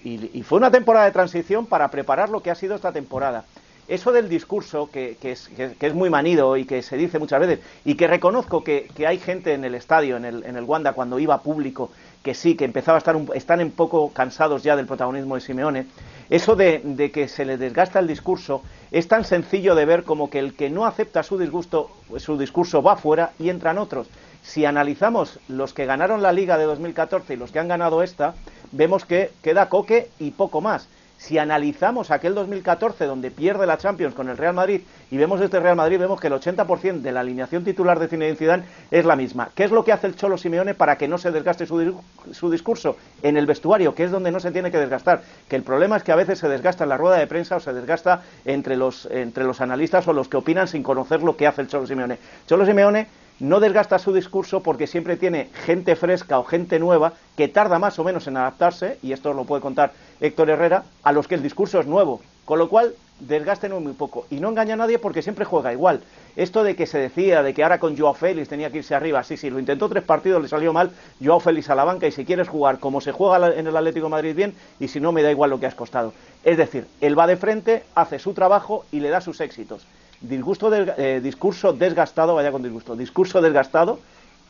y 0.03 0.43
fue 0.43 0.59
una 0.59 0.69
temporada 0.69 1.05
de 1.05 1.11
transición 1.11 1.65
para 1.65 1.87
preparar 1.89 2.29
lo 2.29 2.43
que 2.43 2.51
ha 2.51 2.55
sido 2.55 2.75
esta 2.75 2.91
temporada 2.91 3.45
eso 3.89 4.11
del 4.11 4.29
discurso, 4.29 4.89
que, 4.91 5.17
es, 5.21 5.93
muy 5.93 6.09
manido 6.09 6.55
y 6.55 6.65
que 6.65 6.81
se 6.81 6.95
dice 6.95 7.19
muchas 7.19 7.39
veces, 7.39 7.59
y 7.83 7.95
que 7.95 8.07
reconozco 8.07 8.63
que, 8.63 8.87
hay 9.05 9.17
gente 9.17 9.53
en 9.53 9.65
el 9.65 9.75
estadio, 9.75 10.17
en 10.17 10.25
el, 10.25 10.45
en 10.45 10.55
el, 10.55 10.63
Wanda, 10.63 10.93
cuando 10.93 11.19
iba 11.19 11.41
público, 11.41 11.91
que 12.23 12.33
sí, 12.33 12.55
que 12.55 12.65
empezaba 12.65 12.97
a 12.97 12.99
estar, 12.99 13.15
un, 13.15 13.29
están 13.33 13.61
un 13.61 13.71
poco 13.71 14.11
cansados 14.11 14.63
ya 14.63 14.75
del 14.75 14.85
protagonismo 14.85 15.35
de 15.35 15.41
Simeone, 15.41 15.87
eso 16.29 16.55
de, 16.55 17.11
que 17.11 17.27
se 17.27 17.43
le 17.43 17.57
desgasta 17.57 17.99
el 17.99 18.07
discurso 18.07 18.61
es 18.91 19.07
tan 19.07 19.25
sencillo 19.25 19.73
de 19.73 19.85
ver 19.85 20.03
como 20.03 20.29
que 20.29 20.37
el 20.37 20.55
que 20.55 20.69
no 20.69 20.85
acepta 20.85 21.23
su 21.23 21.39
disgusto, 21.39 21.89
su 22.17 22.37
discurso 22.37 22.83
va 22.83 22.97
fuera 22.97 23.31
y 23.39 23.49
entran 23.49 23.79
otros. 23.79 24.07
Si 24.43 24.63
analizamos 24.63 25.39
los 25.47 25.73
que 25.73 25.85
ganaron 25.85 26.21
la 26.21 26.31
Liga 26.31 26.57
de 26.57 26.65
2014 26.65 27.33
y 27.33 27.37
los 27.37 27.51
que 27.51 27.59
han 27.59 27.67
ganado 27.67 28.03
esta, 28.03 28.35
vemos 28.71 29.05
que 29.05 29.31
queda 29.41 29.69
Coque 29.69 30.09
y 30.19 30.31
poco 30.31 30.61
más. 30.61 30.87
Si 31.19 31.37
analizamos 31.37 32.11
aquel 32.11 32.33
2014 32.33 33.05
donde 33.05 33.29
pierde 33.29 33.65
la 33.67 33.77
Champions 33.77 34.15
con 34.15 34.29
el 34.29 34.37
Real 34.37 34.53
Madrid 34.53 34.81
y 35.11 35.17
vemos 35.17 35.41
este 35.41 35.59
Real 35.59 35.75
Madrid, 35.75 35.99
vemos 35.99 36.17
que 36.17 36.27
el 36.27 36.33
80% 36.33 37.01
de 37.01 37.11
la 37.11 37.19
alineación 37.19 37.65
titular 37.65 37.99
de 37.99 38.07
Zinedine 38.07 38.37
Zidane 38.37 38.63
es 38.89 39.03
la 39.03 39.17
misma. 39.17 39.49
¿Qué 39.53 39.65
es 39.65 39.71
lo 39.71 39.83
que 39.83 39.91
hace 39.91 40.07
el 40.07 40.15
Cholo 40.15 40.37
Simeone 40.37 40.75
para 40.75 40.97
que 40.97 41.09
no 41.09 41.17
se 41.17 41.31
desgaste 41.31 41.65
su, 41.65 42.01
su 42.31 42.49
discurso? 42.49 42.95
En 43.21 43.35
el 43.35 43.45
vestuario, 43.45 43.93
que 43.93 44.05
es 44.05 44.11
donde 44.11 44.31
no 44.31 44.39
se 44.39 44.51
tiene 44.51 44.71
que 44.71 44.77
desgastar. 44.77 45.21
Que 45.49 45.57
el 45.57 45.63
problema 45.63 45.97
es 45.97 46.03
que 46.03 46.13
a 46.13 46.15
veces 46.15 46.39
se 46.39 46.47
desgasta 46.47 46.85
en 46.85 46.89
la 46.89 46.97
rueda 46.97 47.17
de 47.17 47.27
prensa 47.27 47.57
o 47.57 47.59
se 47.59 47.73
desgasta 47.73 48.21
entre 48.45 48.77
los, 48.77 49.05
entre 49.11 49.43
los 49.43 49.59
analistas 49.59 50.07
o 50.07 50.13
los 50.13 50.29
que 50.29 50.37
opinan 50.37 50.69
sin 50.69 50.83
conocer 50.83 51.21
lo 51.21 51.35
que 51.35 51.47
hace 51.47 51.63
el 51.63 51.67
Cholo 51.67 51.85
Simeone. 51.85 52.17
Cholo 52.47 52.65
Simeone 52.65 53.07
no 53.39 53.59
desgasta 53.59 53.99
su 53.99 54.13
discurso 54.13 54.61
porque 54.61 54.87
siempre 54.87 55.17
tiene 55.17 55.49
gente 55.65 55.95
fresca 55.95 56.39
o 56.39 56.43
gente 56.43 56.79
nueva 56.79 57.13
que 57.37 57.47
tarda 57.47 57.79
más 57.79 57.97
o 57.99 58.03
menos 58.03 58.27
en 58.27 58.37
adaptarse, 58.37 58.97
y 59.01 59.13
esto 59.13 59.33
lo 59.33 59.45
puede 59.45 59.61
contar 59.61 59.93
Héctor 60.19 60.49
Herrera, 60.49 60.83
a 61.03 61.11
los 61.11 61.27
que 61.27 61.35
el 61.35 61.43
discurso 61.43 61.79
es 61.79 61.87
nuevo. 61.87 62.21
Con 62.43 62.59
lo 62.59 62.67
cual, 62.67 62.95
desgaste 63.19 63.69
no 63.69 63.79
muy 63.79 63.93
poco. 63.93 64.25
Y 64.29 64.39
no 64.39 64.49
engaña 64.49 64.73
a 64.73 64.77
nadie 64.77 64.97
porque 64.97 65.21
siempre 65.21 65.45
juega 65.45 65.71
igual. 65.71 66.01
Esto 66.35 66.63
de 66.63 66.75
que 66.75 66.87
se 66.87 66.97
decía, 66.97 67.43
de 67.43 67.53
que 67.53 67.63
ahora 67.63 67.79
con 67.79 67.97
Joao 67.97 68.13
Félix 68.13 68.49
tenía 68.49 68.71
que 68.71 68.79
irse 68.79 68.95
arriba, 68.95 69.23
sí, 69.23 69.37
sí, 69.37 69.49
lo 69.49 69.59
intentó 69.59 69.87
tres 69.87 70.03
partidos, 70.03 70.41
le 70.41 70.47
salió 70.47 70.73
mal, 70.73 70.91
Joao 71.23 71.39
Félix 71.39 71.69
a 71.69 71.75
la 71.75 71.83
banca 71.83 72.07
y 72.07 72.11
si 72.11 72.25
quieres 72.25 72.47
jugar 72.47 72.79
como 72.79 73.01
se 73.01 73.11
juega 73.11 73.53
en 73.53 73.67
el 73.67 73.77
Atlético 73.77 74.09
Madrid 74.09 74.35
bien, 74.35 74.55
y 74.79 74.87
si 74.87 74.99
no 74.99 75.11
me 75.11 75.21
da 75.21 75.31
igual 75.31 75.51
lo 75.51 75.59
que 75.59 75.67
has 75.67 75.75
costado. 75.75 76.13
Es 76.43 76.57
decir, 76.57 76.87
él 77.01 77.17
va 77.17 77.27
de 77.27 77.37
frente, 77.37 77.83
hace 77.93 78.19
su 78.19 78.33
trabajo 78.33 78.85
y 78.91 78.99
le 78.99 79.09
da 79.09 79.21
sus 79.21 79.41
éxitos 79.41 79.85
disgusto 80.21 80.73
eh, 80.73 81.21
discurso 81.21 81.73
desgastado, 81.73 82.35
vaya 82.35 82.51
con 82.51 82.63
disgusto, 82.63 82.95
discurso 82.95 83.41
desgastado 83.41 83.99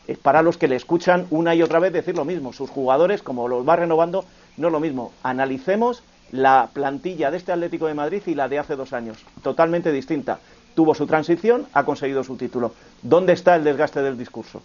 es 0.10 0.18
para 0.18 0.42
los 0.42 0.58
que 0.58 0.68
le 0.68 0.76
escuchan 0.76 1.28
una 1.30 1.54
y 1.54 1.62
otra 1.62 1.78
vez 1.78 1.94
decir 1.94 2.16
lo 2.16 2.26
mismo. 2.26 2.52
Sus 2.52 2.72
jugadores, 2.72 3.22
como 3.22 3.48
los 3.48 3.68
va 3.68 3.76
renovando, 3.76 4.26
no 4.58 4.68
es 4.68 4.72
lo 4.72 4.80
mismo. 4.80 5.14
Analicemos 5.22 6.02
la 6.32 6.70
plantilla 6.74 7.30
de 7.30 7.38
este 7.38 7.52
Atlético 7.52 7.86
de 7.86 7.94
Madrid 7.94 8.24
y 8.26 8.34
la 8.34 8.50
de 8.50 8.58
hace 8.58 8.76
dos 8.76 8.92
años, 8.92 9.20
totalmente 9.44 9.92
distinta. 9.92 10.40
Tuvo 10.74 10.96
su 10.96 11.06
transición, 11.06 11.68
ha 11.74 11.84
conseguido 11.84 12.24
su 12.24 12.38
título. 12.38 12.74
¿Dónde 13.04 13.34
está 13.34 13.56
el 13.56 13.64
desgaste 13.64 14.02
del 14.02 14.18
discurso? 14.18 14.64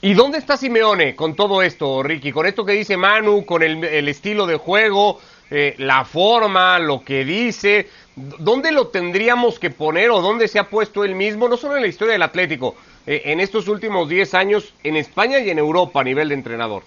¿Y 0.00 0.14
dónde 0.14 0.38
está 0.38 0.56
Simeone 0.56 1.14
con 1.14 1.36
todo 1.36 1.60
esto, 1.60 2.02
Ricky? 2.02 2.32
Con 2.32 2.46
esto 2.46 2.64
que 2.64 2.72
dice 2.72 2.96
Manu, 2.96 3.44
con 3.44 3.62
el, 3.62 4.08
estilo 4.08 4.46
de 4.46 4.56
juego, 4.56 5.20
eh, 5.50 5.74
la 5.76 6.06
forma, 6.06 6.78
lo 6.78 7.04
que 7.04 7.26
dice. 7.26 7.86
¿Dónde 8.38 8.72
lo 8.72 8.88
tendríamos 8.88 9.58
que 9.58 9.70
poner 9.70 10.10
o 10.10 10.20
dónde 10.20 10.48
se 10.48 10.58
ha 10.58 10.68
puesto 10.68 11.04
él 11.04 11.14
mismo, 11.14 11.48
no 11.48 11.56
solo 11.56 11.76
en 11.76 11.82
la 11.82 11.88
historia 11.88 12.12
del 12.12 12.22
Atlético, 12.22 12.74
eh, 13.06 13.22
en 13.26 13.40
estos 13.40 13.68
últimos 13.68 14.08
10 14.08 14.34
años 14.34 14.74
en 14.82 14.96
España 14.96 15.38
y 15.38 15.50
en 15.50 15.58
Europa 15.58 16.00
a 16.00 16.04
nivel 16.04 16.28
de 16.28 16.34
entrenador? 16.34 16.82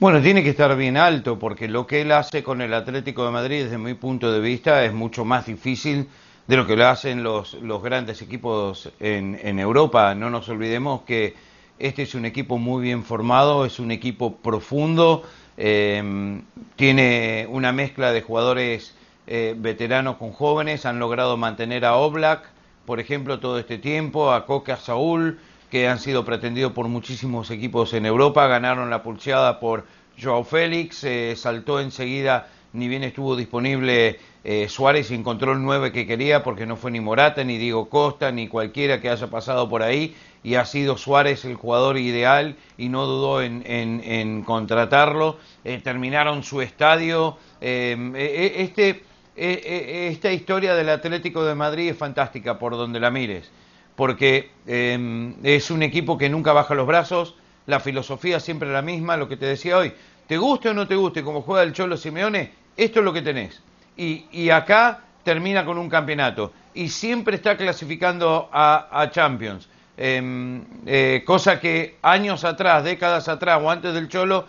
Bueno, 0.00 0.20
tiene 0.20 0.42
que 0.42 0.50
estar 0.50 0.76
bien 0.76 0.96
alto 0.96 1.38
porque 1.38 1.68
lo 1.68 1.86
que 1.86 2.02
él 2.02 2.12
hace 2.12 2.42
con 2.42 2.60
el 2.60 2.74
Atlético 2.74 3.24
de 3.24 3.30
Madrid 3.30 3.64
desde 3.64 3.78
mi 3.78 3.94
punto 3.94 4.30
de 4.30 4.40
vista 4.40 4.84
es 4.84 4.92
mucho 4.92 5.24
más 5.24 5.46
difícil 5.46 6.08
de 6.46 6.56
lo 6.56 6.66
que 6.66 6.76
lo 6.76 6.86
hacen 6.86 7.22
los, 7.22 7.54
los 7.54 7.82
grandes 7.82 8.20
equipos 8.20 8.90
en, 9.00 9.38
en 9.42 9.58
Europa. 9.58 10.14
No 10.14 10.28
nos 10.30 10.48
olvidemos 10.48 11.02
que 11.02 11.34
este 11.78 12.02
es 12.02 12.14
un 12.14 12.24
equipo 12.24 12.58
muy 12.58 12.82
bien 12.82 13.02
formado, 13.02 13.64
es 13.64 13.78
un 13.78 13.90
equipo 13.90 14.36
profundo, 14.36 15.22
eh, 15.56 16.40
tiene 16.76 17.46
una 17.48 17.72
mezcla 17.72 18.12
de 18.12 18.22
jugadores 18.22 18.94
eh, 19.26 19.54
veteranos 19.56 20.16
con 20.16 20.32
jóvenes, 20.32 20.84
han 20.84 20.98
logrado 20.98 21.36
mantener 21.36 21.84
a 21.84 21.96
Oblak, 21.96 22.50
por 22.84 23.00
ejemplo, 23.00 23.40
todo 23.40 23.58
este 23.58 23.78
tiempo, 23.78 24.32
a 24.32 24.44
Coca 24.44 24.76
Saúl, 24.76 25.38
que 25.70 25.88
han 25.88 25.98
sido 25.98 26.24
pretendidos 26.24 26.72
por 26.72 26.88
muchísimos 26.88 27.50
equipos 27.50 27.94
en 27.94 28.04
Europa, 28.04 28.46
ganaron 28.46 28.90
la 28.90 29.02
pulseada 29.02 29.60
por 29.60 29.86
Joao 30.22 30.44
Félix, 30.44 31.02
eh, 31.04 31.34
saltó 31.36 31.80
enseguida, 31.80 32.48
ni 32.74 32.86
bien 32.86 33.02
estuvo 33.02 33.34
disponible 33.34 34.18
eh, 34.44 34.68
Suárez 34.68 35.10
encontró 35.10 35.52
el 35.52 35.62
9 35.62 35.90
que 35.90 36.06
quería 36.06 36.42
porque 36.42 36.66
no 36.66 36.76
fue 36.76 36.90
ni 36.90 37.00
Morata, 37.00 37.42
ni 37.44 37.56
Diego 37.56 37.88
Costa, 37.88 38.30
ni 38.30 38.46
cualquiera 38.46 39.00
que 39.00 39.08
haya 39.08 39.28
pasado 39.28 39.70
por 39.70 39.82
ahí 39.82 40.14
y 40.42 40.56
ha 40.56 40.66
sido 40.66 40.98
Suárez 40.98 41.46
el 41.46 41.54
jugador 41.54 41.96
ideal 41.96 42.56
y 42.76 42.90
no 42.90 43.06
dudó 43.06 43.40
en, 43.40 44.42
contratarlo. 44.42 45.38
terminaron 45.82 46.42
su 46.42 46.60
estadio. 46.60 47.38
este 47.62 49.02
eh, 49.36 49.60
eh, 49.64 50.08
esta 50.12 50.32
historia 50.32 50.74
del 50.74 50.88
Atlético 50.88 51.44
de 51.44 51.56
Madrid 51.56 51.90
es 51.90 51.96
fantástica 51.96 52.56
por 52.56 52.76
donde 52.76 53.00
la 53.00 53.10
mires, 53.10 53.50
porque 53.96 54.50
em, 54.66 55.34
es 55.42 55.72
un 55.72 55.82
equipo 55.82 56.16
que 56.16 56.28
nunca 56.28 56.52
baja 56.52 56.74
los 56.74 56.86
brazos, 56.86 57.34
la 57.66 57.80
filosofía 57.80 58.38
siempre 58.38 58.70
la 58.70 58.82
misma, 58.82 59.16
lo 59.16 59.28
que 59.28 59.36
te 59.36 59.46
decía 59.46 59.76
hoy, 59.76 59.92
te 60.28 60.38
guste 60.38 60.68
o 60.68 60.74
no 60.74 60.86
te 60.86 60.94
guste 60.94 61.24
como 61.24 61.42
juega 61.42 61.64
el 61.64 61.72
Cholo 61.72 61.96
Simeone, 61.96 62.52
esto 62.76 63.00
es 63.00 63.04
lo 63.04 63.12
que 63.12 63.22
tenés. 63.22 63.60
Y, 63.96 64.50
acá 64.50 65.00
termina 65.24 65.64
con 65.64 65.78
un 65.78 65.88
campeonato 65.88 66.52
y 66.74 66.88
siempre 66.88 67.36
está 67.36 67.56
clasificando 67.56 68.48
a, 68.52 69.08
Champions. 69.10 69.68
Em, 69.96 70.62
eh, 70.86 71.22
cosa 71.24 71.60
que 71.60 71.96
años 72.02 72.44
atrás, 72.44 72.82
décadas 72.84 73.28
atrás 73.28 73.60
o 73.62 73.70
antes 73.70 73.94
del 73.94 74.08
Cholo, 74.08 74.46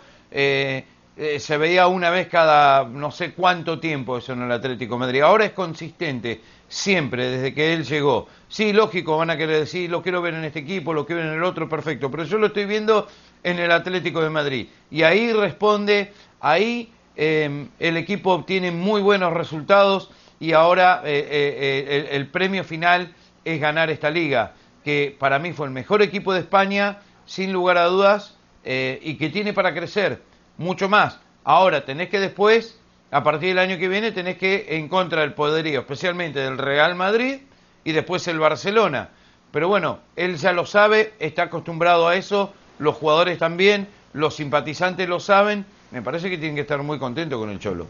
se 1.16 1.56
veía 1.56 1.86
una 1.86 2.10
vez 2.10 2.28
cada 2.28 2.84
no 2.84 3.10
sé 3.10 3.32
cuánto 3.32 3.80
tiempo 3.80 4.18
eso 4.18 4.34
en 4.34 4.42
el 4.42 4.52
Atlético 4.52 4.94
de 4.94 5.00
Madrid. 5.00 5.20
Ahora 5.22 5.46
es 5.46 5.52
consistente, 5.52 6.42
siempre, 6.68 7.30
desde 7.30 7.54
que 7.54 7.72
él 7.72 7.84
llegó. 7.84 8.28
Sí, 8.48 8.72
lógico, 8.72 9.16
van 9.16 9.30
a 9.30 9.36
querer 9.36 9.60
decir, 9.60 9.90
lo 9.90 10.02
quiero 10.02 10.20
ver 10.20 10.34
en 10.34 10.44
este 10.44 10.60
equipo, 10.60 10.92
lo 10.92 11.06
quiero 11.06 11.22
ver 11.22 11.30
en 11.30 11.38
el 11.38 11.44
otro, 11.44 11.68
perfecto, 11.68 12.10
pero 12.10 12.24
yo 12.24 12.38
lo 12.38 12.48
estoy 12.48 12.66
viendo 12.66 13.08
en 13.42 13.58
el 13.58 13.72
Atlético 13.72 14.20
de 14.20 14.30
Madrid. 14.30 14.68
Y 14.90 15.02
ahí 15.02 15.32
responde, 15.32 16.12
ahí 16.40 16.92
em, 17.16 17.68
el 17.78 17.96
equipo 17.96 18.32
obtiene 18.32 18.70
muy 18.70 19.00
buenos 19.00 19.32
resultados 19.32 20.10
y 20.38 20.52
ahora 20.52 21.00
eh, 21.04 21.26
eh, 21.30 22.08
el 22.12 22.26
premio 22.26 22.62
final 22.62 23.14
es 23.44 23.58
ganar 23.60 23.88
esta 23.88 24.10
liga, 24.10 24.52
que 24.84 25.16
para 25.18 25.38
mí 25.38 25.52
fue 25.52 25.66
el 25.66 25.72
mejor 25.72 26.02
equipo 26.02 26.34
de 26.34 26.40
España, 26.40 26.98
sin 27.24 27.52
lugar 27.52 27.78
a 27.78 27.86
dudas, 27.86 28.34
y 28.68 29.14
que 29.14 29.28
tiene 29.28 29.52
para 29.52 29.72
crecer 29.72 30.20
mucho 30.58 30.88
más. 30.88 31.20
Ahora 31.44 31.84
tenés 31.84 32.08
que 32.08 32.20
después, 32.20 32.78
a 33.10 33.22
partir 33.22 33.50
del 33.50 33.58
año 33.58 33.78
que 33.78 33.88
viene, 33.88 34.12
tenés 34.12 34.36
que 34.36 34.66
en 34.76 34.88
contra 34.88 35.20
del 35.20 35.34
poderío, 35.34 35.80
especialmente 35.80 36.40
del 36.40 36.58
Real 36.58 36.94
Madrid 36.94 37.40
y 37.84 37.92
después 37.92 38.26
el 38.28 38.38
Barcelona. 38.38 39.10
Pero 39.52 39.68
bueno, 39.68 40.00
él 40.16 40.36
ya 40.36 40.52
lo 40.52 40.66
sabe, 40.66 41.14
está 41.18 41.44
acostumbrado 41.44 42.08
a 42.08 42.16
eso, 42.16 42.52
los 42.78 42.96
jugadores 42.96 43.38
también, 43.38 43.88
los 44.12 44.36
simpatizantes 44.36 45.08
lo 45.08 45.20
saben. 45.20 45.64
Me 45.92 46.02
parece 46.02 46.28
que 46.28 46.36
tienen 46.36 46.56
que 46.56 46.62
estar 46.62 46.82
muy 46.82 46.98
contentos 46.98 47.38
con 47.38 47.48
el 47.48 47.58
Cholo. 47.58 47.86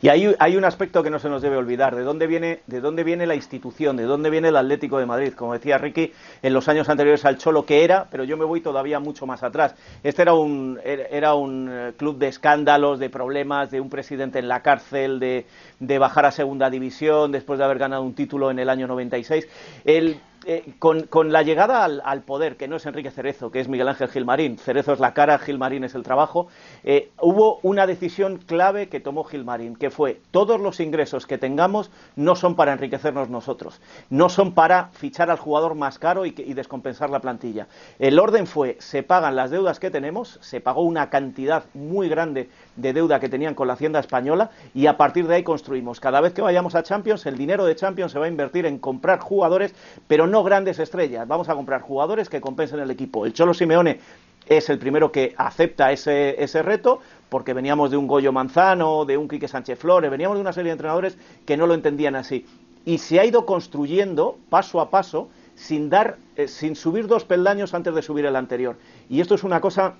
Y 0.00 0.08
hay, 0.08 0.34
hay, 0.38 0.56
un 0.56 0.64
aspecto 0.64 1.02
que 1.02 1.10
no 1.10 1.18
se 1.18 1.28
nos 1.28 1.42
debe 1.42 1.56
olvidar, 1.56 1.96
de 1.96 2.02
dónde, 2.02 2.26
viene, 2.26 2.60
de 2.66 2.80
dónde 2.80 3.02
viene 3.02 3.26
la 3.26 3.34
institución, 3.34 3.96
de 3.96 4.04
dónde 4.04 4.30
viene 4.30 4.48
el 4.48 4.56
Atlético 4.56 4.98
de 4.98 5.06
Madrid. 5.06 5.32
Como 5.32 5.52
decía 5.52 5.78
Ricky, 5.78 6.12
en 6.42 6.52
los 6.52 6.68
años 6.68 6.88
anteriores 6.88 7.24
al 7.24 7.38
Cholo 7.38 7.66
que 7.66 7.82
era, 7.82 8.06
pero 8.10 8.24
yo 8.24 8.36
me 8.36 8.44
voy 8.44 8.60
todavía 8.60 9.00
mucho 9.00 9.26
más 9.26 9.42
atrás. 9.42 9.74
Este 10.02 10.22
era 10.22 10.34
un, 10.34 10.78
era 10.84 11.34
un 11.34 11.68
eh, 11.70 11.92
club 11.96 12.18
de 12.18 12.28
escándalos, 12.28 12.98
de 12.98 13.10
problemas, 13.10 13.70
de 13.70 13.80
un 13.80 13.90
presidente 13.90 14.38
en 14.38 14.48
la 14.48 14.62
cárcel, 14.62 15.18
de, 15.18 15.46
de 15.80 15.98
bajar 15.98 16.26
a 16.26 16.30
segunda 16.30 16.70
división 16.70 17.32
después 17.32 17.58
de 17.58 17.64
haber 17.64 17.78
ganado 17.78 18.02
un 18.02 18.14
título 18.14 18.50
en 18.50 18.58
el 18.58 18.68
año 18.68 18.86
96. 18.86 19.48
El 19.84 20.20
eh, 20.46 20.74
con, 20.78 21.32
la 21.32 21.42
llegada 21.42 21.84
al, 21.84 22.22
poder, 22.22 22.56
que 22.56 22.68
no 22.68 22.76
es 22.76 22.86
Enrique 22.86 23.10
Cerezo, 23.10 23.50
que 23.50 23.60
es 23.60 23.68
Miguel 23.68 23.88
Ángel 23.88 24.08
Gilmarín, 24.08 24.58
Cerezo 24.58 24.92
es 24.92 25.00
la 25.00 25.14
cara, 25.14 25.38
Gilmarín 25.38 25.84
es 25.84 25.94
el 25.94 26.02
trabajo, 26.02 26.48
eh, 26.82 27.10
hubo 27.20 27.58
una 27.62 27.86
decisión 27.86 28.38
clave 28.38 28.88
que 28.88 29.00
tomó 29.00 29.24
Gilmarín, 29.24 29.76
que 29.76 29.90
fue 29.90 30.20
todos 30.30 30.60
los 30.60 30.80
ingresos 30.80 31.26
que 31.26 31.38
tengamos 31.38 31.90
no 32.16 32.36
son 32.36 32.56
para 32.56 32.72
enriquecernos 32.72 33.28
nosotros, 33.30 33.80
no 34.10 34.28
son 34.28 34.52
para 34.52 34.88
fichar 34.92 35.30
al 35.30 35.38
jugador 35.38 35.74
más 35.74 35.98
caro 35.98 36.26
y, 36.26 36.32
descompensar 36.32 37.10
la 37.10 37.20
plantilla. 37.20 37.66
El 37.98 38.18
orden 38.18 38.46
fue, 38.46 38.76
se 38.80 39.02
pagan 39.02 39.36
las 39.36 39.50
deudas 39.50 39.80
que 39.80 39.90
tenemos, 39.90 40.38
se 40.40 40.60
pagó 40.60 40.82
una 40.82 41.10
cantidad 41.10 41.64
muy 41.74 42.08
grande 42.08 42.48
de 42.76 42.92
deuda 42.92 43.20
que 43.20 43.28
tenían 43.28 43.54
con 43.54 43.68
la 43.68 43.74
Hacienda 43.74 44.00
española 44.00 44.50
y 44.74 44.86
a 44.86 44.96
partir 44.96 45.26
de 45.26 45.36
ahí 45.36 45.42
construimos. 45.42 46.00
Cada 46.00 46.20
vez 46.20 46.32
que 46.32 46.42
vayamos 46.42 46.74
a 46.74 46.82
Champions, 46.82 47.26
el 47.26 47.36
dinero 47.36 47.64
de 47.64 47.76
Champions 47.76 48.12
se 48.12 48.18
va 48.18 48.26
a 48.26 48.28
invertir 48.28 48.66
en 48.66 48.78
comprar 48.78 49.20
jugadores, 49.20 49.74
pero 50.08 50.26
no 50.26 50.42
grandes 50.42 50.78
estrellas. 50.78 51.26
Vamos 51.28 51.48
a 51.48 51.54
comprar 51.54 51.80
jugadores 51.82 52.28
que 52.28 52.40
compensen 52.40 52.80
el 52.80 52.90
equipo. 52.90 53.26
El 53.26 53.32
Cholo 53.32 53.54
Simeone 53.54 54.00
es 54.46 54.68
el 54.68 54.78
primero 54.78 55.10
que 55.10 55.34
acepta 55.36 55.92
ese, 55.92 56.42
ese 56.42 56.62
reto, 56.62 57.00
porque 57.28 57.54
veníamos 57.54 57.90
de 57.90 57.96
un 57.96 58.06
Goyo 58.06 58.32
Manzano, 58.32 59.04
de 59.04 59.16
un 59.16 59.28
Quique 59.28 59.48
Sánchez 59.48 59.78
Flores, 59.78 60.10
veníamos 60.10 60.36
de 60.36 60.42
una 60.42 60.52
serie 60.52 60.68
de 60.68 60.74
entrenadores 60.74 61.16
que 61.46 61.56
no 61.56 61.66
lo 61.66 61.74
entendían 61.74 62.14
así. 62.14 62.46
Y 62.84 62.98
se 62.98 63.18
ha 63.18 63.24
ido 63.24 63.46
construyendo 63.46 64.36
paso 64.50 64.80
a 64.80 64.90
paso 64.90 65.28
sin 65.54 65.88
dar, 65.88 66.16
eh, 66.36 66.48
sin 66.48 66.76
subir 66.76 67.06
dos 67.06 67.24
peldaños 67.24 67.74
antes 67.74 67.94
de 67.94 68.02
subir 68.02 68.26
el 68.26 68.36
anterior. 68.36 68.76
Y 69.08 69.20
esto 69.20 69.34
es 69.34 69.44
una 69.44 69.60
cosa 69.60 69.94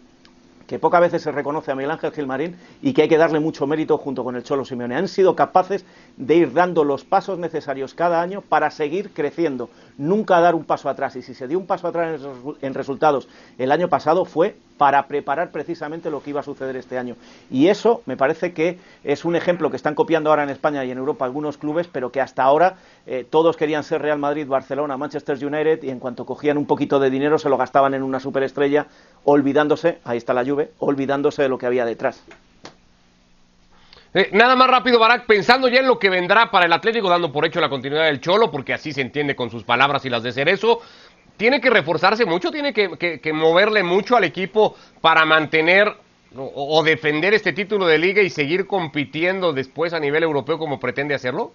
que 0.66 0.78
pocas 0.78 1.00
veces 1.00 1.22
se 1.22 1.32
reconoce 1.32 1.70
a 1.70 1.74
Miguel 1.74 1.90
Ángel 1.90 2.12
Gilmarín 2.12 2.56
y 2.82 2.92
que 2.92 3.02
hay 3.02 3.08
que 3.08 3.18
darle 3.18 3.40
mucho 3.40 3.66
mérito 3.66 3.98
junto 3.98 4.24
con 4.24 4.36
el 4.36 4.42
Cholo 4.42 4.64
Simeone. 4.64 4.96
Han 4.96 5.08
sido 5.08 5.36
capaces 5.36 5.84
de 6.16 6.36
ir 6.36 6.52
dando 6.52 6.84
los 6.84 7.04
pasos 7.04 7.38
necesarios 7.38 7.94
cada 7.94 8.22
año 8.22 8.40
para 8.40 8.70
seguir 8.70 9.10
creciendo, 9.12 9.70
nunca 9.98 10.40
dar 10.40 10.54
un 10.54 10.64
paso 10.64 10.88
atrás. 10.88 11.16
Y 11.16 11.22
si 11.22 11.34
se 11.34 11.48
dio 11.48 11.58
un 11.58 11.66
paso 11.66 11.88
atrás 11.88 12.20
en 12.60 12.74
resultados 12.74 13.28
el 13.58 13.72
año 13.72 13.88
pasado 13.88 14.24
fue 14.24 14.56
para 14.76 15.06
preparar 15.06 15.50
precisamente 15.50 16.10
lo 16.10 16.22
que 16.22 16.30
iba 16.30 16.40
a 16.40 16.42
suceder 16.42 16.76
este 16.76 16.98
año. 16.98 17.16
Y 17.50 17.68
eso 17.68 18.02
me 18.06 18.16
parece 18.16 18.52
que 18.52 18.78
es 19.04 19.24
un 19.24 19.36
ejemplo 19.36 19.70
que 19.70 19.76
están 19.76 19.94
copiando 19.94 20.30
ahora 20.30 20.42
en 20.42 20.50
España 20.50 20.84
y 20.84 20.90
en 20.90 20.98
Europa 20.98 21.24
algunos 21.24 21.58
clubes, 21.58 21.86
pero 21.86 22.10
que 22.10 22.20
hasta 22.20 22.42
ahora 22.42 22.76
eh, 23.06 23.24
todos 23.28 23.56
querían 23.56 23.84
ser 23.84 24.02
Real 24.02 24.18
Madrid, 24.18 24.46
Barcelona, 24.46 24.96
Manchester 24.96 25.36
United 25.44 25.82
y 25.82 25.90
en 25.90 26.00
cuanto 26.00 26.26
cogían 26.26 26.58
un 26.58 26.66
poquito 26.66 26.98
de 26.98 27.10
dinero 27.10 27.38
se 27.38 27.48
lo 27.48 27.56
gastaban 27.56 27.94
en 27.94 28.02
una 28.02 28.18
superestrella, 28.18 28.86
olvidándose, 29.24 29.98
ahí 30.04 30.18
está 30.18 30.34
la 30.34 30.42
lluvia, 30.42 30.68
olvidándose 30.78 31.42
de 31.42 31.48
lo 31.48 31.58
que 31.58 31.66
había 31.66 31.84
detrás. 31.84 32.22
Eh, 34.16 34.28
nada 34.30 34.54
más 34.54 34.68
rápido, 34.68 35.00
Barak, 35.00 35.26
pensando 35.26 35.66
ya 35.66 35.80
en 35.80 35.88
lo 35.88 35.98
que 35.98 36.08
vendrá 36.08 36.48
para 36.48 36.66
el 36.66 36.72
Atlético, 36.72 37.08
dando 37.08 37.32
por 37.32 37.44
hecho 37.44 37.60
la 37.60 37.68
continuidad 37.68 38.04
del 38.04 38.20
Cholo, 38.20 38.48
porque 38.48 38.72
así 38.72 38.92
se 38.92 39.00
entiende 39.00 39.34
con 39.34 39.50
sus 39.50 39.64
palabras 39.64 40.04
y 40.04 40.08
las 40.10 40.22
de 40.22 40.30
Cerezo, 40.30 40.80
tiene 41.36 41.60
que 41.60 41.68
reforzarse 41.68 42.24
mucho, 42.24 42.52
tiene 42.52 42.72
que, 42.72 43.32
moverle 43.32 43.82
mucho 43.82 44.16
al 44.16 44.22
equipo 44.22 44.76
para 45.00 45.24
mantener 45.24 45.92
o, 46.36 46.82
defender 46.84 47.34
este 47.34 47.52
título 47.52 47.86
de 47.86 47.98
liga 47.98 48.22
y 48.22 48.30
seguir 48.30 48.68
compitiendo 48.68 49.52
después 49.52 49.92
a 49.92 49.98
nivel 49.98 50.22
europeo 50.22 50.58
como 50.58 50.78
pretende 50.78 51.14
hacerlo? 51.14 51.52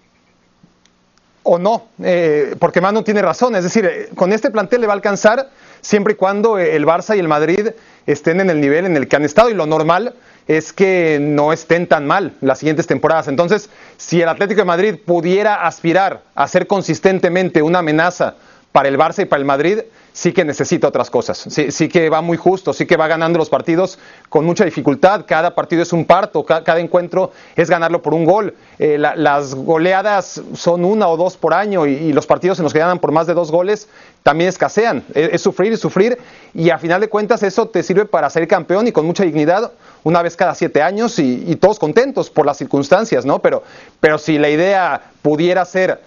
O 1.42 1.58
no, 1.58 1.88
eh, 2.02 2.56
porque 2.58 2.82
Manu 2.82 3.02
tiene 3.02 3.22
razón, 3.22 3.56
es 3.56 3.64
decir, 3.64 3.86
eh, 3.86 4.08
con 4.14 4.34
este 4.34 4.50
plantel 4.50 4.82
le 4.82 4.86
va 4.86 4.92
a 4.92 4.96
alcanzar 4.96 5.48
siempre 5.80 6.12
y 6.12 6.16
cuando 6.16 6.58
el 6.58 6.84
Barça 6.84 7.16
y 7.16 7.20
el 7.20 7.28
Madrid 7.28 7.70
estén 8.06 8.40
en 8.40 8.50
el 8.50 8.60
nivel 8.60 8.84
en 8.84 8.96
el 8.96 9.08
que 9.08 9.16
han 9.16 9.24
estado 9.24 9.48
y 9.48 9.54
lo 9.54 9.64
normal 9.64 10.14
es 10.46 10.72
que 10.72 11.18
no 11.20 11.52
estén 11.52 11.86
tan 11.86 12.06
mal 12.06 12.32
las 12.40 12.58
siguientes 12.58 12.86
temporadas. 12.86 13.28
Entonces, 13.28 13.70
si 13.96 14.20
el 14.20 14.28
Atlético 14.28 14.62
de 14.62 14.66
Madrid 14.66 14.94
pudiera 15.04 15.66
aspirar 15.66 16.22
a 16.34 16.48
ser 16.48 16.66
consistentemente 16.66 17.62
una 17.62 17.80
amenaza 17.80 18.34
para 18.72 18.88
el 18.88 18.98
Barça 18.98 19.22
y 19.22 19.26
para 19.26 19.40
el 19.40 19.46
Madrid, 19.46 19.80
sí 20.12 20.32
que 20.32 20.44
necesita 20.44 20.88
otras 20.88 21.10
cosas. 21.10 21.46
Sí, 21.70 21.88
que 21.88 22.10
va 22.10 22.20
muy 22.20 22.36
justo, 22.36 22.72
sí 22.72 22.86
que 22.86 22.96
va 22.96 23.08
ganando 23.08 23.38
los 23.38 23.48
partidos 23.48 23.98
con 24.28 24.44
mucha 24.44 24.64
dificultad. 24.64 25.24
Cada 25.26 25.54
partido 25.54 25.82
es 25.82 25.92
un 25.92 26.04
parto, 26.04 26.44
cada, 26.44 26.80
encuentro 26.80 27.32
es 27.56 27.70
ganarlo 27.70 28.02
por 28.02 28.14
un 28.14 28.24
gol. 28.24 28.54
Eh, 28.78 28.98
las 28.98 29.54
goleadas 29.54 30.42
son 30.54 30.84
una 30.84 31.08
o 31.08 31.16
dos 31.16 31.36
por 31.36 31.54
año 31.54 31.86
y, 31.86 32.12
los 32.12 32.26
partidos 32.26 32.58
en 32.58 32.64
los 32.64 32.72
que 32.72 32.78
ganan 32.78 32.98
por 32.98 33.12
más 33.12 33.26
de 33.26 33.34
dos 33.34 33.50
goles 33.52 33.88
también 34.22 34.48
escasean. 34.48 35.04
Es, 35.14 35.40
sufrir 35.40 35.72
y 35.72 35.76
sufrir 35.76 36.18
y 36.54 36.70
a 36.70 36.78
final 36.78 37.00
de 37.00 37.08
cuentas 37.08 37.42
eso 37.42 37.68
te 37.68 37.82
sirve 37.82 38.04
para 38.04 38.28
ser 38.30 38.46
campeón 38.48 38.88
y 38.88 38.92
con 38.92 39.06
mucha 39.06 39.24
dignidad 39.24 39.72
una 40.02 40.22
vez 40.22 40.36
cada 40.36 40.54
siete 40.54 40.82
años 40.82 41.18
y, 41.18 41.44
y 41.46 41.56
todos 41.56 41.78
contentos 41.78 42.30
por 42.30 42.46
las 42.46 42.56
circunstancias, 42.56 43.24
¿no? 43.24 43.40
Pero, 43.40 43.62
pero 44.00 44.18
si 44.18 44.38
la 44.38 44.48
idea 44.48 45.02
pudiera 45.22 45.64
ser 45.64 46.00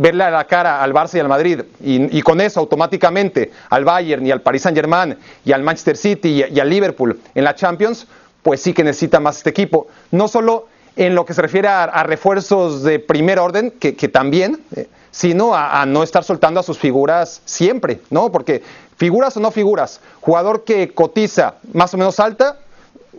verle 0.00 0.24
a 0.24 0.30
la 0.30 0.44
cara 0.44 0.82
al 0.82 0.94
Barça 0.94 1.16
y 1.16 1.20
al 1.20 1.28
Madrid 1.28 1.60
y, 1.78 2.22
con 2.22 2.40
eso 2.40 2.58
automáticamente 2.58 3.52
al 3.68 3.84
Bayern 3.84 4.26
y 4.26 4.30
al 4.30 4.40
Paris 4.40 4.62
Saint 4.62 4.74
Germain 4.74 5.14
y 5.44 5.52
al 5.52 5.62
Manchester 5.62 5.94
City 5.94 6.42
y, 6.50 6.58
al 6.58 6.70
Liverpool 6.70 7.20
en 7.34 7.44
la 7.44 7.54
Champions, 7.54 8.06
pues 8.42 8.62
sí 8.62 8.72
que 8.72 8.82
necesita 8.82 9.20
más 9.20 9.36
este 9.36 9.50
equipo. 9.50 9.88
No 10.10 10.26
solo 10.26 10.68
en 10.96 11.14
lo 11.14 11.26
que 11.26 11.34
se 11.34 11.42
refiere 11.42 11.68
a, 11.68 12.02
refuerzos 12.02 12.82
de 12.82 12.98
primer 12.98 13.38
orden, 13.38 13.72
que, 13.72 13.92
también, 14.08 14.62
eh, 14.74 14.88
sino 15.10 15.54
a, 15.54 15.82
a, 15.82 15.86
no 15.86 16.02
estar 16.02 16.24
soltando 16.24 16.60
a 16.60 16.62
sus 16.62 16.78
figuras 16.78 17.42
siempre, 17.44 18.00
¿no? 18.08 18.32
Porque 18.32 18.62
figuras 18.96 19.36
o 19.36 19.40
no 19.40 19.50
figuras, 19.50 20.00
jugador 20.22 20.64
que 20.64 20.94
cotiza 20.94 21.56
más 21.74 21.92
o 21.92 21.98
menos 21.98 22.18
alta, 22.20 22.58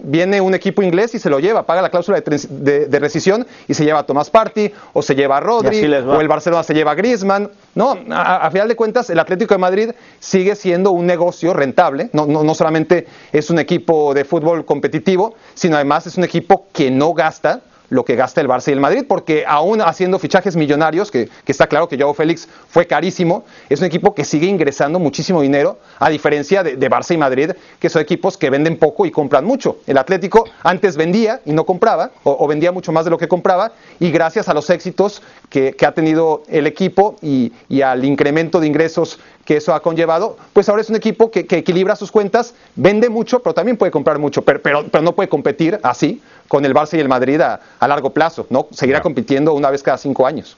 viene 0.03 0.41
un 0.41 0.53
equipo 0.53 0.81
inglés 0.81 1.13
y 1.15 1.19
se 1.19 1.29
lo 1.29 1.39
lleva, 1.39 1.65
paga 1.65 1.81
la 1.81 1.89
cláusula 1.89 2.21
de, 2.21 2.99
rescisión 2.99 3.45
y 3.67 3.73
se 3.73 3.83
lleva 3.85 3.99
a 3.99 4.03
Tomás 4.03 4.29
Party, 4.29 4.71
o 4.93 5.01
se 5.01 5.15
lleva 5.15 5.37
a 5.37 5.39
Rodri, 5.39 5.85
o 5.85 6.21
el 6.21 6.27
Barcelona 6.27 6.63
se 6.63 6.73
lleva 6.73 6.91
a 6.91 6.95
Griezmann. 6.95 7.49
No, 7.75 7.97
a, 8.09 8.49
final 8.51 8.67
de 8.67 8.75
cuentas, 8.75 9.09
el 9.09 9.19
Atlético 9.19 9.53
de 9.53 9.59
Madrid 9.59 9.91
sigue 10.19 10.55
siendo 10.55 10.91
un 10.91 11.05
negocio 11.05 11.53
rentable. 11.53 12.09
No, 12.13 12.25
no, 12.25 12.43
no 12.43 12.55
solamente 12.55 13.07
es 13.31 13.49
un 13.49 13.59
equipo 13.59 14.13
de 14.13 14.25
fútbol 14.25 14.65
competitivo, 14.65 15.35
sino 15.53 15.75
además 15.75 16.07
es 16.07 16.17
un 16.17 16.23
equipo 16.23 16.67
que 16.73 16.91
no 16.91 17.13
gasta 17.13 17.61
lo 17.91 18.05
que 18.05 18.15
gasta 18.15 18.39
el 18.41 18.47
Barça 18.47 18.69
y 18.69 18.71
el 18.71 18.79
Madrid, 18.79 19.03
porque 19.07 19.43
aún 19.45 19.81
haciendo 19.81 20.17
fichajes 20.17 20.55
millonarios, 20.55 21.11
que, 21.11 21.29
está 21.45 21.67
claro 21.67 21.89
que 21.89 21.97
Joao 21.97 22.13
Félix 22.13 22.47
fue 22.69 22.87
carísimo, 22.87 23.43
es 23.69 23.81
un 23.81 23.85
equipo 23.85 24.15
que 24.15 24.23
sigue 24.23 24.47
ingresando 24.47 24.97
muchísimo 24.97 25.41
dinero, 25.41 25.77
a 25.99 26.09
diferencia 26.09 26.63
de, 26.63 26.89
Barça 26.89 27.13
y 27.13 27.17
Madrid, 27.17 27.51
que 27.79 27.89
son 27.89 28.01
equipos 28.01 28.37
que 28.37 28.49
venden 28.49 28.77
poco 28.77 29.05
y 29.05 29.11
compran 29.11 29.43
mucho. 29.43 29.77
El 29.87 29.97
Atlético 29.97 30.45
antes 30.63 30.95
vendía 30.95 31.41
y 31.45 31.51
no 31.51 31.65
compraba, 31.65 32.11
o, 32.23 32.47
vendía 32.47 32.71
mucho 32.71 32.93
más 32.93 33.03
de 33.03 33.11
lo 33.11 33.17
que 33.17 33.27
compraba, 33.27 33.73
y 33.99 34.09
gracias 34.09 34.47
a 34.47 34.53
los 34.53 34.69
éxitos 34.69 35.21
que, 35.49 35.75
ha 35.85 35.91
tenido 35.91 36.43
el 36.47 36.67
equipo 36.67 37.17
y, 37.21 37.51
al 37.81 38.05
incremento 38.05 38.61
de 38.61 38.67
ingresos 38.67 39.19
que 39.51 39.57
eso 39.57 39.73
ha 39.73 39.81
conllevado, 39.81 40.37
pues 40.53 40.69
ahora 40.69 40.81
es 40.81 40.89
un 40.89 40.95
equipo 40.95 41.29
que, 41.29 41.41
equilibra 41.41 41.97
sus 41.97 42.09
cuentas, 42.09 42.55
vende 42.77 43.09
mucho, 43.09 43.43
pero 43.43 43.53
también 43.53 43.75
puede 43.75 43.91
comprar 43.91 44.17
mucho, 44.17 44.43
pero, 44.43 44.61
pero, 44.61 44.85
pero 44.89 45.03
no 45.03 45.11
puede 45.11 45.27
competir 45.27 45.77
así 45.83 46.21
con 46.47 46.63
el 46.63 46.73
Barça 46.73 46.95
y 46.95 47.01
el 47.01 47.09
Madrid 47.09 47.41
a, 47.41 47.59
largo 47.85 48.11
plazo, 48.11 48.47
¿no? 48.49 48.67
Seguirá 48.71 49.01
compitiendo 49.01 49.51
una 49.51 49.69
vez 49.69 49.83
cada 49.83 49.97
cinco 49.97 50.25
años. 50.25 50.55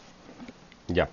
Ya. 0.90 1.10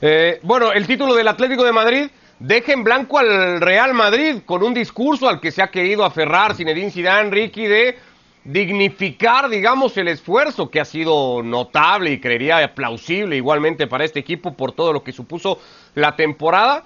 Eh, 0.00 0.40
bueno, 0.42 0.72
el 0.72 0.84
título 0.88 1.14
del 1.14 1.28
Atlético 1.28 1.62
de 1.62 1.70
Madrid 1.70 2.10
deja 2.40 2.72
en 2.72 2.82
blanco 2.82 3.20
al 3.20 3.60
Real 3.60 3.94
Madrid 3.94 4.38
con 4.44 4.64
un 4.64 4.74
discurso 4.74 5.28
al 5.28 5.38
que 5.38 5.52
se 5.52 5.62
ha 5.62 5.68
querido 5.68 6.04
aferrar 6.04 6.56
Zinedine 6.56 6.90
Zidane, 6.90 7.30
Ricky, 7.30 7.66
de 7.68 7.98
dignificar, 8.42 9.48
digamos, 9.48 9.96
el 9.96 10.08
esfuerzo 10.08 10.70
que 10.70 10.80
ha 10.80 10.84
sido 10.84 11.40
notable 11.44 12.10
y 12.10 12.18
creería 12.18 12.74
plausible 12.74 13.36
igualmente 13.36 13.86
para 13.86 14.04
este 14.04 14.18
equipo 14.18 14.54
por 14.54 14.72
todo 14.72 14.92
lo 14.92 15.04
que 15.04 15.12
supuso 15.12 15.60
la 15.94 16.16
temporada. 16.16 16.82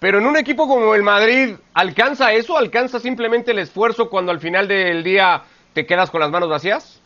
Pero 0.00 0.18
en 0.18 0.26
un 0.26 0.36
equipo 0.36 0.66
como 0.66 0.94
el 0.94 1.02
Madrid, 1.02 1.54
¿alcanza 1.74 2.32
eso? 2.32 2.58
¿Alcanza 2.58 2.98
simplemente 2.98 3.52
el 3.52 3.60
esfuerzo 3.60 4.10
cuando 4.10 4.32
al 4.32 4.40
final 4.40 4.66
del 4.66 5.04
día 5.04 5.44
¿Te 5.72 5.86
quedas 5.86 6.10
con 6.10 6.20
las 6.20 6.30
manos 6.30 6.48
vacías? 6.48 7.00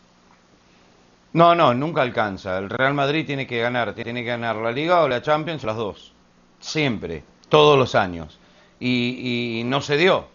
No, 1.33 1.53
no, 1.53 1.73
nunca 1.73 2.01
alcanza. 2.01 2.57
El 2.57 2.69
Real 2.69 2.93
Madrid 2.93 3.25
tiene 3.25 3.45
que 3.45 3.59
ganar, 3.59 3.93
tiene 3.93 4.23
que 4.23 4.29
ganar 4.29 4.55
la 4.55 4.71
Liga 4.71 5.01
o 5.01 5.07
la 5.07 5.21
Champions, 5.21 5.63
las 5.63 5.75
dos. 5.75 6.13
Siempre, 6.59 7.23
todos 7.49 7.77
los 7.77 7.93
años. 7.93 8.39
Y, 8.79 9.61
no 9.65 9.81
se 9.81 9.97
dio. 9.97 10.27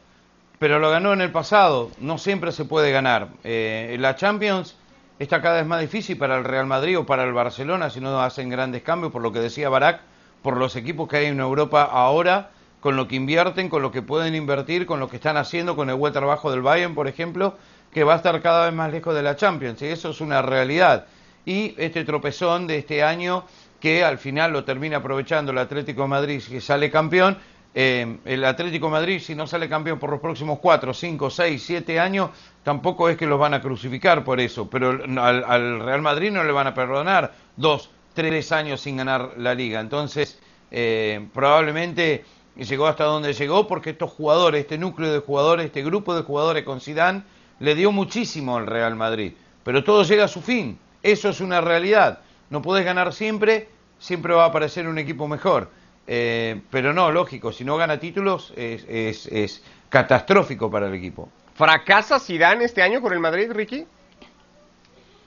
Pero 0.59 0.79
lo 0.79 0.91
ganó 0.91 1.13
en 1.13 1.23
el 1.23 1.33
pasado, 1.33 1.91
no 1.99 2.19
siempre 2.19 2.53
se 2.53 2.67
puede 2.67 2.93
ganar. 2.93 3.29
Eh, 3.43 3.97
la 3.99 4.15
Champions 4.15 4.77
está 5.19 5.41
cada 5.41 5.57
vez 5.57 5.67
más 5.67 5.81
difícil 5.81 6.17
para 6.19 6.37
el 6.37 6.45
Real 6.45 6.67
Madrid 6.67 6.99
o 6.99 7.07
para 7.07 7.25
el 7.25 7.33
Barcelona 7.33 7.91
si 7.91 8.01
no 8.01 8.21
hacen 8.21 8.51
grandes 8.51 8.83
cambios, 8.83 9.11
por 9.11 9.23
lo 9.23 9.33
que 9.33 9.41
decía 9.41 9.71
Barak, 9.71 10.03
por 10.43 10.57
los 10.57 10.77
equipos 10.77 11.09
que 11.09 11.19
hay 11.19 11.27
en 11.27 11.41
Europa 11.41 11.83
ahora, 11.83 12.51
con 12.81 12.97
lo 12.97 13.09
que 13.09 13.17
invierten, 13.17 13.69
con 13.69 13.83
lo 13.83 13.93
que 13.93 14.03
pueden 14.03 14.35
invertir, 14.35 14.87
con 14.87 15.01
lo 15.01 15.09
que 15.09 15.17
están 15.17 15.37
haciendo, 15.37 15.77
con 15.77 15.91
el 15.91 15.97
buen 15.97 16.13
trabajo 16.13 16.51
del 16.51 16.63
Bayern, 16.63 16.95
por 16.95 17.09
ejemplo 17.09 17.57
que 17.93 18.05
va 18.05 18.15
a 18.15 18.17
estar 18.17 18.41
cada 18.41 18.67
vez 18.67 18.75
más 18.75 18.93
lejos 18.93 19.15
de 19.15 19.23
la 19.23 19.37
Champions, 19.37 19.83
y 19.83 19.87
eso 19.87 20.11
es 20.11 20.21
una 20.21 20.43
realidad. 20.43 21.07
Y 21.45 21.75
este 21.77 22.05
tropezón 22.05 22.67
de 22.67 22.79
este 22.79 23.03
año, 23.03 23.45
que 23.81 24.05
al 24.05 24.19
final 24.19 24.53
lo 24.53 24.65
termina 24.65 24.99
aprovechando 24.99 25.53
el 25.53 25.59
Atlético 25.59 26.07
Madrid, 26.07 26.43
que 26.49 26.61
sale 26.61 26.91
campeón, 26.91 27.39
eh, 27.75 28.19
el 28.25 28.45
Atlético 28.45 28.91
Madrid, 28.91 29.21
si 29.21 29.35
no 29.35 29.47
sale 29.47 29.69
campeón 29.69 29.99
por 29.99 30.11
los 30.11 30.21
próximos 30.21 30.59
4, 30.61 30.93
5, 30.93 31.31
6, 31.31 31.63
7 31.63 32.01
años, 32.01 32.31
tampoco 32.63 33.09
es 33.09 33.17
que 33.17 33.27
los 33.27 33.39
van 33.39 33.55
a 33.55 33.61
crucificar 33.61 34.25
por 34.25 34.41
eso, 34.41 34.69
pero 34.69 34.91
al, 34.91 35.81
Real 35.81 36.03
Madrid 36.03 36.31
no 36.31 36.45
le 36.45 36.53
van 36.53 36.67
a 36.67 36.75
perdonar 36.75 37.33
dos, 37.57 37.91
tres 38.15 38.53
años 38.53 38.81
sin 38.81 38.97
ganar 38.97 39.33
la 39.37 39.55
liga. 39.55 39.81
Entonces, 39.81 40.39
eh, 40.71 41.27
probablemente 41.33 42.25
llegó 42.57 42.87
hasta 42.87 43.05
donde 43.05 43.33
llegó 43.33 43.67
porque 43.67 43.91
estos 43.91 44.11
jugadores, 44.11 44.63
este 44.63 44.79
núcleo 44.79 45.13
de 45.13 45.21
jugadores, 45.21 45.67
este 45.67 45.83
grupo 45.83 46.15
de 46.15 46.23
jugadores 46.23 46.65
con 46.65 46.81
Zidane, 46.81 47.23
le 47.59 47.75
dio 47.75 47.93
muchísimo 47.93 48.57
al 48.57 48.67
Real 48.67 48.97
Madrid, 48.97 49.33
pero 49.65 49.85
todo 49.85 50.03
llega 50.03 50.25
a 50.25 50.29
su 50.29 50.41
fin, 50.41 50.79
eso 51.03 51.29
es 51.29 51.41
una 51.41 51.61
realidad. 51.61 52.21
No 52.49 52.63
puedes 52.63 52.85
ganar 52.85 53.13
siempre, 53.13 53.69
siempre 53.99 54.35
va 54.35 54.45
a 54.45 54.49
aparecer 54.49 54.89
un 54.89 54.99
equipo 54.99 55.29
mejor. 55.29 55.71
Eh, 56.07 56.61
pero 56.71 56.93
no, 56.93 57.13
lógico, 57.13 57.53
si 57.53 57.65
no 57.65 57.77
gana 57.77 58.01
títulos 58.01 58.53
es, 58.57 58.85
es, 58.89 59.63
catastrófico 59.89 60.71
para 60.71 60.89
el 60.89 60.95
equipo. 60.95 61.29
¿Fracasa 61.55 62.19
Zidane 62.19 62.65
este 62.65 62.83
año 62.83 63.01
con 63.01 63.13
el 63.13 63.21
Madrid, 63.21 63.53
Ricky? 63.53 63.87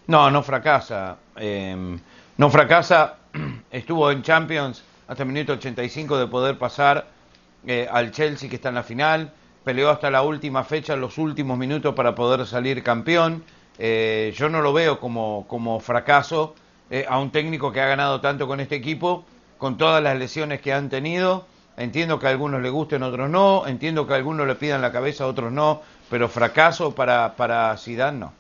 No, 0.07 0.29
no 0.29 0.43
fracasa. 0.43 1.17
Em, 1.35 1.99
no 2.37 2.49
fracasa. 2.49 3.15
Estuvo 3.71 4.11
en 4.11 4.21
Champions 4.21 4.83
hasta 5.07 5.23
el 5.23 5.29
minuto 5.29 5.53
85 5.53 6.17
de 6.17 6.27
poder 6.27 6.57
pasar 6.57 7.07
eh, 7.65 7.87
al 7.91 8.11
Chelsea 8.11 8.49
que 8.49 8.55
está 8.55 8.69
en 8.69 8.75
la 8.75 8.83
final 8.83 9.31
peleó 9.63 9.89
hasta 9.89 10.11
la 10.11 10.21
última 10.21 10.63
fecha, 10.63 10.95
los 10.95 11.17
últimos 11.17 11.57
minutos 11.57 11.95
para 11.95 12.13
poder 12.15 12.45
salir 12.45 12.83
campeón. 12.83 13.43
Eh, 13.79 14.33
yo 14.35 14.49
no 14.49 14.61
lo 14.61 14.73
veo 14.73 14.99
como, 14.99 15.45
como 15.47 15.79
fracaso 15.79 16.53
eh, 16.89 17.05
a 17.07 17.17
un 17.19 17.31
técnico 17.31 17.71
que 17.71 17.81
ha 17.81 17.87
ganado 17.87 18.21
tanto 18.21 18.45
con 18.45 18.59
este 18.59 18.75
equipo, 18.75 19.25
con 19.57 19.77
todas 19.77 20.03
las 20.03 20.17
lesiones 20.17 20.61
que 20.61 20.73
han 20.73 20.89
tenido. 20.89 21.47
Entiendo 21.77 22.19
que 22.19 22.27
a 22.27 22.29
algunos 22.29 22.61
le 22.61 22.69
gusten, 22.69 23.01
otros 23.01 23.29
no. 23.29 23.65
Entiendo 23.65 24.05
que 24.05 24.13
a 24.13 24.17
algunos 24.17 24.45
le 24.45 24.55
pidan 24.55 24.81
la 24.81 24.91
cabeza, 24.91 25.25
otros 25.25 25.51
no. 25.51 25.81
Pero 26.09 26.29
fracaso 26.29 26.93
para, 26.93 27.35
para 27.35 27.75
Zidane 27.77 28.19
no. 28.19 28.33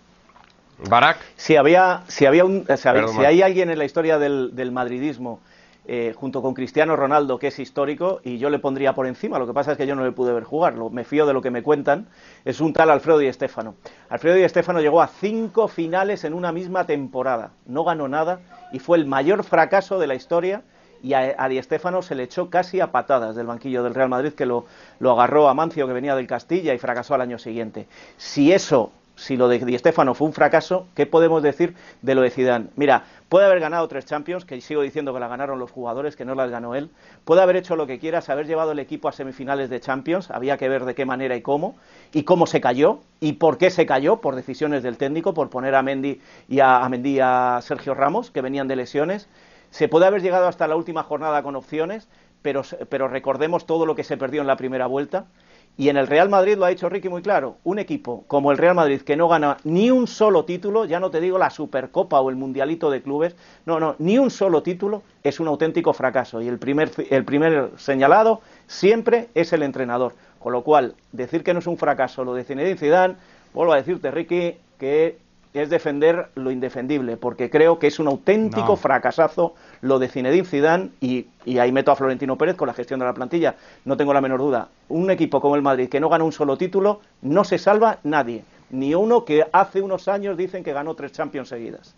Barak. 0.89 1.17
Si 1.35 1.55
había, 1.55 2.03
si 2.07 2.25
había 2.25 2.45
un, 2.45 2.65
si, 2.77 3.25
hay 3.25 3.41
alguien 3.41 3.69
en 3.69 3.77
la 3.77 3.85
historia 3.85 4.17
del, 4.19 4.55
del 4.55 4.71
madridismo 4.71 5.39
eh, 5.85 6.13
junto 6.15 6.41
con 6.41 6.53
Cristiano 6.53 6.95
Ronaldo, 6.95 7.37
que 7.37 7.47
es 7.47 7.59
histórico, 7.59 8.21
y 8.23 8.37
yo 8.37 8.49
le 8.49 8.57
pondría 8.59 8.93
por 8.93 9.05
encima. 9.05 9.37
Lo 9.37 9.45
que 9.45 9.53
pasa 9.53 9.73
es 9.73 9.77
que 9.77 9.85
yo 9.85 9.95
no 9.95 10.05
le 10.05 10.13
pude 10.13 10.31
ver 10.31 10.45
jugar, 10.45 10.75
me 10.75 11.03
fío 11.03 11.25
de 11.25 11.33
lo 11.33 11.41
que 11.41 11.51
me 11.51 11.61
cuentan. 11.61 12.07
Es 12.45 12.61
un 12.61 12.71
tal 12.71 12.89
Alfredo 12.89 13.17
Di 13.17 13.31
Stéfano. 13.33 13.75
Alfredo 14.07 14.37
Di 14.37 14.47
Stéfano 14.47 14.79
llegó 14.79 15.01
a 15.01 15.07
cinco 15.07 15.67
finales 15.67 16.23
en 16.23 16.33
una 16.33 16.53
misma 16.53 16.85
temporada, 16.85 17.51
no 17.65 17.83
ganó 17.83 18.07
nada 18.07 18.39
y 18.71 18.79
fue 18.79 18.97
el 18.97 19.05
mayor 19.05 19.43
fracaso 19.43 19.99
de 19.99 20.07
la 20.07 20.15
historia. 20.15 20.61
Y 21.01 21.15
a, 21.15 21.35
a 21.37 21.49
Di 21.49 21.61
Stéfano 21.61 22.01
se 22.01 22.15
le 22.15 22.23
echó 22.23 22.49
casi 22.49 22.79
a 22.79 22.93
patadas 22.93 23.35
del 23.35 23.45
banquillo 23.45 23.83
del 23.83 23.93
Real 23.93 24.07
Madrid, 24.07 24.31
que 24.31 24.45
lo, 24.45 24.65
lo 24.99 25.11
agarró 25.11 25.49
a 25.49 25.53
Mancio, 25.53 25.85
que 25.85 25.91
venía 25.91 26.15
del 26.15 26.27
Castilla, 26.27 26.73
y 26.73 26.77
fracasó 26.77 27.13
al 27.13 27.19
año 27.19 27.37
siguiente. 27.37 27.87
Si 28.15 28.53
eso 28.53 28.93
si 29.15 29.37
lo 29.37 29.47
de 29.47 29.59
Di 29.59 29.77
fue 29.77 30.27
un 30.27 30.33
fracaso, 30.33 30.87
¿qué 30.95 31.05
podemos 31.05 31.43
decir 31.43 31.75
de 32.01 32.15
lo 32.15 32.21
de 32.21 32.31
Zidane? 32.31 32.67
Mira, 32.75 33.03
puede 33.29 33.45
haber 33.45 33.59
ganado 33.59 33.87
tres 33.87 34.05
Champions, 34.05 34.43
que 34.43 34.59
sigo 34.59 34.81
diciendo 34.81 35.13
que 35.13 35.19
la 35.19 35.27
ganaron 35.27 35.59
los 35.59 35.71
jugadores, 35.71 36.15
que 36.15 36.25
no 36.25 36.35
las 36.35 36.49
ganó 36.49 36.75
él. 36.75 36.89
Puede 37.23 37.41
haber 37.41 37.55
hecho 37.55 37.75
lo 37.75 37.85
que 37.85 37.99
quieras, 37.99 38.29
haber 38.29 38.47
llevado 38.47 38.71
el 38.71 38.79
equipo 38.79 39.07
a 39.07 39.11
semifinales 39.11 39.69
de 39.69 39.79
Champions, 39.79 40.31
había 40.31 40.57
que 40.57 40.67
ver 40.67 40.85
de 40.85 40.95
qué 40.95 41.05
manera 41.05 41.35
y 41.35 41.41
cómo, 41.41 41.75
y 42.11 42.23
cómo 42.23 42.47
se 42.47 42.59
cayó, 42.59 42.99
y 43.19 43.33
por 43.33 43.57
qué 43.57 43.69
se 43.69 43.85
cayó, 43.85 44.17
por 44.17 44.35
decisiones 44.35 44.83
del 44.83 44.97
técnico, 44.97 45.33
por 45.33 45.49
poner 45.49 45.75
a 45.75 45.83
Mendy 45.83 46.19
y 46.49 46.59
a, 46.59 46.77
a 46.77 46.89
Mendy 46.89 47.11
y 47.11 47.19
a 47.21 47.59
Sergio 47.61 47.93
Ramos, 47.93 48.31
que 48.31 48.41
venían 48.41 48.67
de 48.67 48.75
lesiones. 48.75 49.29
Se 49.69 49.87
puede 49.87 50.05
haber 50.05 50.21
llegado 50.21 50.47
hasta 50.47 50.67
la 50.67 50.75
última 50.75 51.03
jornada 51.03 51.41
con 51.43 51.55
opciones, 51.55 52.07
pero, 52.41 52.61
pero 52.89 53.07
recordemos 53.07 53.65
todo 53.65 53.85
lo 53.85 53.95
que 53.95 54.03
se 54.03 54.17
perdió 54.17 54.41
en 54.41 54.47
la 54.47 54.57
primera 54.57 54.85
vuelta. 54.85 55.25
Y 55.75 55.89
en 55.89 55.97
el 55.97 56.05
Real 56.05 56.29
Madrid 56.29 56.55
lo 56.55 56.65
ha 56.65 56.69
dicho 56.69 56.87
Ricky 56.87 57.09
muy 57.09 57.23
claro, 57.23 57.57
un 57.63 57.79
equipo 57.79 58.25
como 58.27 58.51
el 58.51 58.59
Real 58.59 58.75
Madrid 58.75 59.01
que 59.01 59.15
no 59.15 59.27
gana 59.27 59.57
ni 59.63 59.89
un 59.89 60.05
solo 60.05 60.45
título, 60.45 60.85
ya 60.85 60.99
no 60.99 61.09
te 61.09 61.19
digo 61.19 61.39
la 61.39 61.49
Supercopa 61.49 62.21
o 62.21 62.29
el 62.29 62.35
Mundialito 62.35 62.91
de 62.91 63.01
Clubes, 63.01 63.35
no, 63.65 63.79
no, 63.79 63.95
ni 63.97 64.19
un 64.19 64.29
solo 64.29 64.61
título 64.61 65.01
es 65.23 65.39
un 65.39 65.47
auténtico 65.47 65.93
fracaso. 65.93 66.41
Y 66.41 66.47
el 66.47 66.59
primer, 66.59 66.91
el 67.09 67.25
primer 67.25 67.71
señalado 67.77 68.41
siempre 68.67 69.29
es 69.33 69.51
el 69.51 69.63
entrenador. 69.63 70.13
Con 70.37 70.53
lo 70.53 70.63
cual, 70.63 70.93
decir 71.11 71.43
que 71.43 71.53
no 71.53 71.59
es 71.59 71.67
un 71.67 71.77
fracaso 71.77 72.23
lo 72.23 72.35
de 72.35 72.43
Zinedine 72.43 72.77
Zidane, 72.77 73.15
vuelvo 73.53 73.73
a 73.73 73.77
decirte, 73.77 74.11
Ricky, 74.11 74.57
que 74.77 75.17
es 75.53 75.69
defender 75.69 76.29
lo 76.35 76.51
indefendible, 76.51 77.17
porque 77.17 77.49
creo 77.49 77.77
que 77.79 77.87
es 77.87 77.99
un 77.99 78.07
auténtico 78.07 78.75
fracasazo 78.75 79.53
lo 79.81 79.99
de 79.99 80.09
Zinedine 80.09 80.45
Zidane 80.45 80.89
y, 80.99 81.27
y, 81.45 81.59
ahí 81.59 81.71
meto 81.71 81.91
a 81.91 81.95
Florentino 81.95 82.37
Pérez 82.37 82.55
con 82.55 82.67
la 82.67 82.73
gestión 82.73 82.99
de 82.99 83.05
la 83.05 83.13
plantilla, 83.13 83.55
no 83.85 83.95
tengo 83.95 84.13
la 84.13 84.21
menor 84.21 84.39
duda. 84.39 84.69
Un 84.89 85.11
equipo 85.11 85.39
como 85.41 85.55
el 85.55 85.61
Madrid 85.61 85.89
que 85.89 85.99
no 85.99 86.09
gana 86.09 86.23
un 86.23 86.31
solo 86.31 86.57
título, 86.57 87.01
no 87.21 87.43
se 87.43 87.59
salva 87.59 87.99
nadie, 88.03 88.43
ni 88.71 88.95
uno 88.95 89.25
que 89.25 89.45
hace 89.51 89.81
unos 89.81 90.07
años 90.07 90.37
dicen 90.37 90.63
que 90.63 90.73
ganó 90.73 90.95
tres 90.95 91.11
Champions 91.11 91.49
seguidas. 91.49 91.95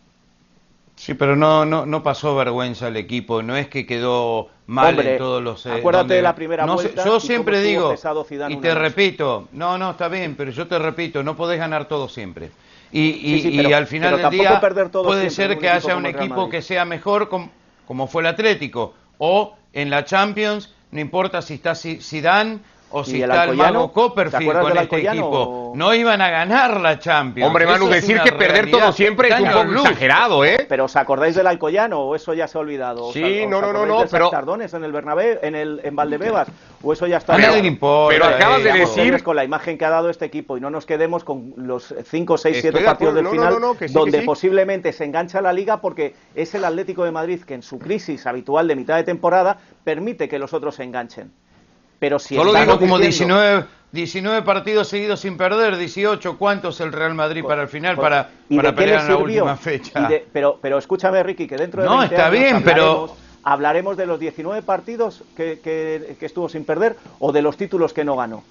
Sí, 0.96 1.14
pero 1.14 1.36
no, 1.36 1.66
no, 1.66 1.86
no 1.86 2.04
pasó 2.04 2.36
vergüenza 2.36 2.88
el 2.88 2.96
equipo, 2.96 3.42
no 3.44 3.58
es 3.58 3.68
que 3.68 3.86
quedó 3.86 4.50
mal 4.66 4.92
Hombre, 4.92 5.14
en 5.14 5.18
todos 5.18 5.44
los... 5.44 5.66
eh, 5.66 5.74
acuérdate 5.74 6.04
donde- 6.04 6.16
de 6.16 6.22
la 6.22 6.36
primera 6.36 6.66
no 6.66 6.76
vuelta 6.76 7.04
Yo 7.04 7.20
siempre 7.20 7.62
digo, 7.62 7.94
y 8.50 8.56
te 8.58 8.74
repito, 8.74 9.50
no, 9.52 9.78
no, 9.78 9.92
está 9.92 10.08
bien, 10.08 10.36
pero 10.36 10.52
yo 10.52 10.68
te 10.68 10.80
repito, 10.80 11.22
no 11.22 11.36
podés 11.36 11.60
ganar 11.60 11.86
todo 11.88 12.08
siempre. 12.08 12.50
Y, 12.98 13.10
y, 13.10 13.36
Sí, 13.36 13.42
sí, 13.42 13.48
y 13.56 13.58
pero- 13.64 13.76
al 13.76 13.88
final 13.88 14.12
del 14.14 14.22
tampoco 14.22 14.42
día 14.50 14.62
perder 14.62 14.90
todo 14.90 15.04
puede 15.04 15.30
ser 15.30 15.58
que 15.60 15.70
haya 15.70 15.82
como 15.82 15.98
un 15.98 16.06
equipo 16.06 16.50
que 16.50 16.62
sea 16.62 16.86
mejor 16.86 17.28
com- 17.28 17.50
como 17.86 18.08
fue 18.08 18.22
el 18.22 18.28
Atlético, 18.28 18.94
o 19.18 19.56
en 19.74 19.90
la 19.90 20.06
Champions, 20.06 20.74
no 20.92 21.00
importa 21.02 21.42
si 21.42 21.56
está 21.56 21.76
Si- 21.76 22.00
Zidane 22.00 22.60
o 22.92 23.04
si 23.04 23.18
¿Y 23.18 23.24
el 23.24 23.30
está 23.32 23.44
el 23.44 23.58
mago 23.58 23.88
¿Te 23.88 23.94
Copperfield 23.94 24.54
con 24.62 24.68
este 24.70 24.80
Alcoyano 24.80 25.20
equipo. 25.22 25.40
o- 25.42 25.74
No 25.76 25.94
iban 25.94 26.22
a 26.22 26.30
ganar 26.30 26.80
la 26.80 26.98
Champions. 26.98 27.48
Hombre, 27.48 27.66
Manu, 27.66 27.88
decir 27.90 28.22
que 28.22 28.32
perder 28.32 28.52
realidad. 28.68 28.80
todo 28.80 28.92
siempre 28.94 29.28
es 29.28 29.40
un 29.42 29.48
poco 29.50 29.64
luz. 29.66 29.84
exagerado, 29.84 30.46
¿eh? 30.46 30.66
Pero 30.70 30.86
¿os 30.86 30.96
acordáis 30.96 31.36
del 31.36 31.48
Alcoyano 31.48 32.00
o 32.00 32.16
eso 32.16 32.34
ya 32.34 32.48
se 32.48 32.58
ha 32.58 32.62
olvidado? 32.62 33.08
¿Os- 33.08 33.14
Sí, 33.14 33.42
os 33.44 33.50
no, 33.50 33.60
no, 33.60 33.74
no, 33.74 33.86
no, 33.86 34.06
pero- 34.10 34.30
Tardones 34.30 34.74
en 34.74 34.86
el 34.86 34.94
Bernabéu, 34.94 35.40
en 35.42 35.56
el 35.56 35.82
en 35.84 35.96
Valdebebas 35.98 36.48
o 36.86 36.94
eso 36.94 37.08
ya 37.08 37.18
está 37.18 37.36
le 37.38 37.58
importa. 37.68 38.14
Pero 38.16 38.26
acabas 38.36 38.64
de 38.64 38.70
eh, 38.70 38.74
Seamos 38.74 38.96
decir- 38.96 39.24
con 39.24 39.36
la 39.36 39.44
imagen 39.44 39.78
que 39.78 39.86
ha 39.86 39.90
dado 39.90 40.10
este 40.10 40.26
equipo 40.26 40.56
y 40.58 40.62
no 40.62 40.70
nos 40.70 40.86
quedemos 40.86 41.24
con 41.24 41.54
los 41.58 41.94
5, 42.10 42.38
6, 42.38 42.56
Estoy 42.58 42.62
7 42.72 42.80
de 42.80 42.86
partidos 42.86 43.16
del. 43.16 43.24
No, 43.24 43.32
final 43.32 43.54
no, 43.54 43.60
no, 43.60 43.74
sí, 43.74 43.86
donde 43.92 44.20
sí. 44.20 44.26
posiblemente 44.26 44.94
se 44.94 45.04
engancha 45.06 45.42
la 45.42 45.52
liga 45.52 45.82
porque 45.82 46.14
es 46.36 46.54
el 46.54 46.64
Atlético 46.64 47.04
de 47.04 47.12
Madrid 47.12 47.42
que 47.42 47.56
en 47.56 47.64
su 47.64 47.80
crisis 47.80 48.26
habitual 48.28 48.68
de 48.68 48.76
mitad 48.76 48.96
de 48.98 49.04
temporada 49.04 49.58
permite 49.84 50.30
que 50.30 50.38
los 50.40 50.54
otros 50.54 50.76
se 50.76 50.84
enganchen. 50.84 51.32
Pero 51.98 52.20
si 52.20 52.36
Solo 52.36 52.50
estamos 52.50 52.68
Ganó 52.68 52.80
como 52.80 53.00
diciendo- 53.00 53.36
19, 53.40 53.66
19 53.92 54.42
partidos 54.44 54.88
seguidos 54.90 55.22
sin 55.22 55.38
perder, 55.38 55.78
18. 55.78 56.38
¿Cuántos 56.38 56.82
el 56.82 56.92
Real 56.92 57.16
Madrid 57.16 57.44
para 57.44 57.62
el 57.64 57.68
final, 57.70 57.96
Pues, 57.96 58.04
para, 58.06 58.30
¿y 58.50 58.58
para 58.58 58.72
de 58.72 58.78
pelear 58.78 59.02
en 59.02 59.08
la 59.08 59.18
última 59.18 59.56
fecha? 59.58 60.02
De- 60.08 60.26
pero, 60.32 60.60
pero 60.62 60.78
escúchame, 60.78 61.24
Ricky, 61.24 61.48
que 61.48 61.56
dentro 61.56 61.82
de 61.82 61.88
No, 61.90 61.98
20 62.00 62.14
está 62.16 62.28
años 62.28 62.40
bien, 62.40 62.64
pero- 62.64 63.16
hablaremos, 63.46 63.96
de 63.96 64.06
los 64.06 64.20
19 64.20 64.62
partidos 64.64 65.24
que, 65.38 65.60
que- 65.64 66.18
que 66.20 66.26
estuvo 66.26 66.50
sin 66.50 66.66
perder 66.66 66.98
o 67.20 67.32
de 67.32 67.42
los 67.42 67.56
títulos 67.56 67.94
que 67.94 68.04
no 68.04 68.18
ganó. 68.18 68.44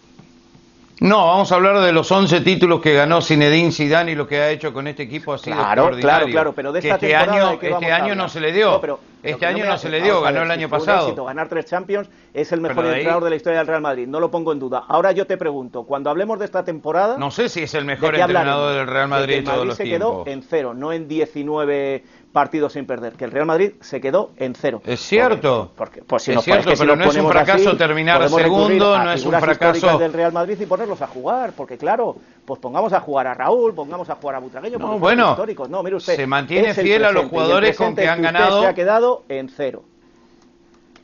No, 1.00 1.26
vamos 1.26 1.50
a 1.50 1.56
hablar 1.56 1.80
de 1.80 1.92
los 1.92 2.10
11 2.12 2.40
títulos 2.42 2.80
que 2.80 2.94
ganó 2.94 3.20
Zinedine 3.20 3.72
Zidane 3.72 4.12
y 4.12 4.14
lo 4.14 4.28
que 4.28 4.38
ha 4.40 4.50
hecho 4.50 4.72
con 4.72 4.86
este 4.86 5.02
equipo 5.02 5.32
ha 5.34 5.38
sido 5.38 5.56
Claro, 5.56 5.82
extraordinario. 5.82 6.18
claro, 6.26 6.30
claro, 6.32 6.52
pero 6.54 6.72
de 6.72 6.80
Que 6.80 6.86
esta 6.88 6.94
este 6.94 7.08
temporada 7.08 7.42
año, 7.42 7.50
¿de 7.50 7.58
qué 7.58 7.70
este 7.72 7.92
año 7.92 8.14
no 8.14 8.28
se 8.28 8.40
le 8.40 8.52
dio. 8.52 8.70
No, 8.70 8.80
pero- 8.80 9.00
este 9.20 9.38
que 9.40 9.46
año 9.46 9.64
me- 9.64 9.70
no 9.70 9.78
se 9.78 9.88
le 9.88 10.00
dio, 10.02 10.20
ganó 10.20 10.34
ver, 10.34 10.42
el 10.42 10.48
si 10.48 10.52
año 10.52 10.66
un 10.66 10.70
pasado. 10.70 11.06
éxito 11.06 11.24
ganar 11.24 11.48
tres 11.48 11.66
Champions 11.66 12.08
es 12.32 12.52
el 12.52 12.60
mejor 12.60 12.84
ahí- 12.84 12.90
entrenador 12.92 13.24
de 13.24 13.30
la 13.30 13.36
historia 13.36 13.58
del 13.58 13.66
Real 13.66 13.80
Madrid, 13.80 14.06
no 14.06 14.20
lo 14.20 14.30
pongo 14.30 14.52
en 14.52 14.60
duda. 14.60 14.84
Ahora 14.86 15.10
yo 15.10 15.26
te 15.26 15.36
pregunto, 15.36 15.82
cuando 15.82 16.10
hablemos 16.10 16.38
de 16.38 16.44
esta 16.44 16.64
temporada, 16.64 17.18
No 17.18 17.30
sé 17.32 17.48
si 17.48 17.62
es 17.64 17.74
el 17.74 17.80
¿de 17.80 17.86
mejor 17.86 18.14
entrenador 18.14 18.74
del 18.76 18.86
Real 18.86 19.04
De 19.04 19.08
Madrid 19.08 19.26
que 19.26 19.32
de 19.32 19.38
el 19.38 19.44
todos 19.44 19.56
Madrid 19.56 19.68
los 19.70 19.76
se 19.76 19.84
quedó 19.84 20.22
en 20.26 20.42
cero, 20.42 20.74
no 20.74 20.92
en 20.92 21.08
19 21.08 22.04
partidos 22.34 22.72
sin 22.72 22.84
perder, 22.84 23.12
que 23.12 23.24
el 23.24 23.30
Real 23.30 23.46
Madrid 23.46 23.74
se 23.80 24.00
quedó 24.00 24.32
en 24.36 24.54
cero. 24.56 24.82
Es 24.84 24.98
cierto. 25.00 25.70
Porque, 25.76 26.02
pues 26.02 26.24
si 26.24 26.32
Es 26.32 26.34
nos 26.34 26.44
cierto, 26.44 26.60
es 26.62 26.66
que 26.72 26.76
si 26.76 26.82
pero 26.82 26.96
no 26.96 27.04
es 27.04 27.16
un 27.16 27.28
fracaso 27.30 27.68
así, 27.70 27.78
terminar 27.78 28.28
segundo, 28.28 28.98
no 28.98 29.12
es 29.12 29.24
un 29.24 29.32
fracaso- 29.34 29.96
del 29.98 30.12
Real 30.12 30.32
Madrid 30.32 30.58
y 30.60 30.66
ponerlos 30.66 31.00
a 31.00 31.06
jugar, 31.06 31.52
porque 31.56 31.78
claro, 31.78 32.16
pues 32.44 32.58
pongamos 32.60 32.92
a 32.92 32.98
jugar 33.00 33.28
a 33.28 33.34
Raúl, 33.34 33.72
pongamos 33.72 34.10
a 34.10 34.16
jugar 34.16 34.34
a 34.34 34.38
Butragueño, 34.40 34.78
No, 34.78 34.98
bueno, 34.98 35.30
históricos. 35.30 35.70
No, 35.70 35.82
mire 35.84 35.94
usted, 35.96 36.16
se 36.16 36.26
mantiene 36.26 36.74
fiel 36.74 37.04
a 37.04 37.12
los 37.12 37.26
jugadores 37.26 37.76
con 37.76 37.94
que 37.94 38.08
han 38.08 38.20
ganado. 38.20 38.62
se 38.62 38.66
ha 38.66 38.74
quedado 38.74 39.22
en 39.28 39.48
cero. 39.48 39.84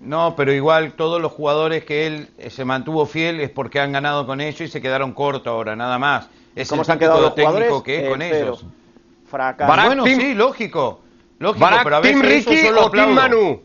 No, 0.01 0.35
pero 0.35 0.53
igual 0.53 0.95
todos 0.95 1.21
los 1.21 1.31
jugadores 1.31 1.85
que 1.85 2.07
él 2.09 2.29
eh, 2.39 2.51
se 2.51 2.65
mantuvo 2.65 3.07
fiel 3.07 3.39
es 3.41 3.51
porque 3.51 3.79
han 3.81 3.93
ganado 3.93 4.27
con 4.27 4.41
ellos 4.41 4.63
y 4.63 4.69
se 4.69 4.81
quedaron 4.81 5.13
cortos 5.13 5.47
ahora, 5.47 5.77
nada 5.77 5.99
más. 5.99 6.29
Es 6.57 6.69
¿Cómo 6.69 6.83
el 6.83 6.87
se 6.87 6.93
han 6.93 6.99
quedado 6.99 7.21
los 7.21 7.35
técnico 7.35 7.53
jugadores? 7.61 7.83
que 7.85 7.97
es 7.99 8.03
En 8.05 8.11
con 8.11 8.21
cero. 8.21 8.37
ellos. 8.47 8.65
Fracaso. 9.27 9.73
Bueno, 9.87 10.05
sí, 10.07 10.35
lógico. 10.35 11.01
Lógico, 11.41 11.67
pero 11.67 11.77
a 11.97 12.01
¿Barak 12.01 12.03
veces 12.03 12.21
Team 12.21 12.31
Ricky 12.55 12.69
o 12.79 12.91
Team. 12.91 13.11
Manu? 13.15 13.61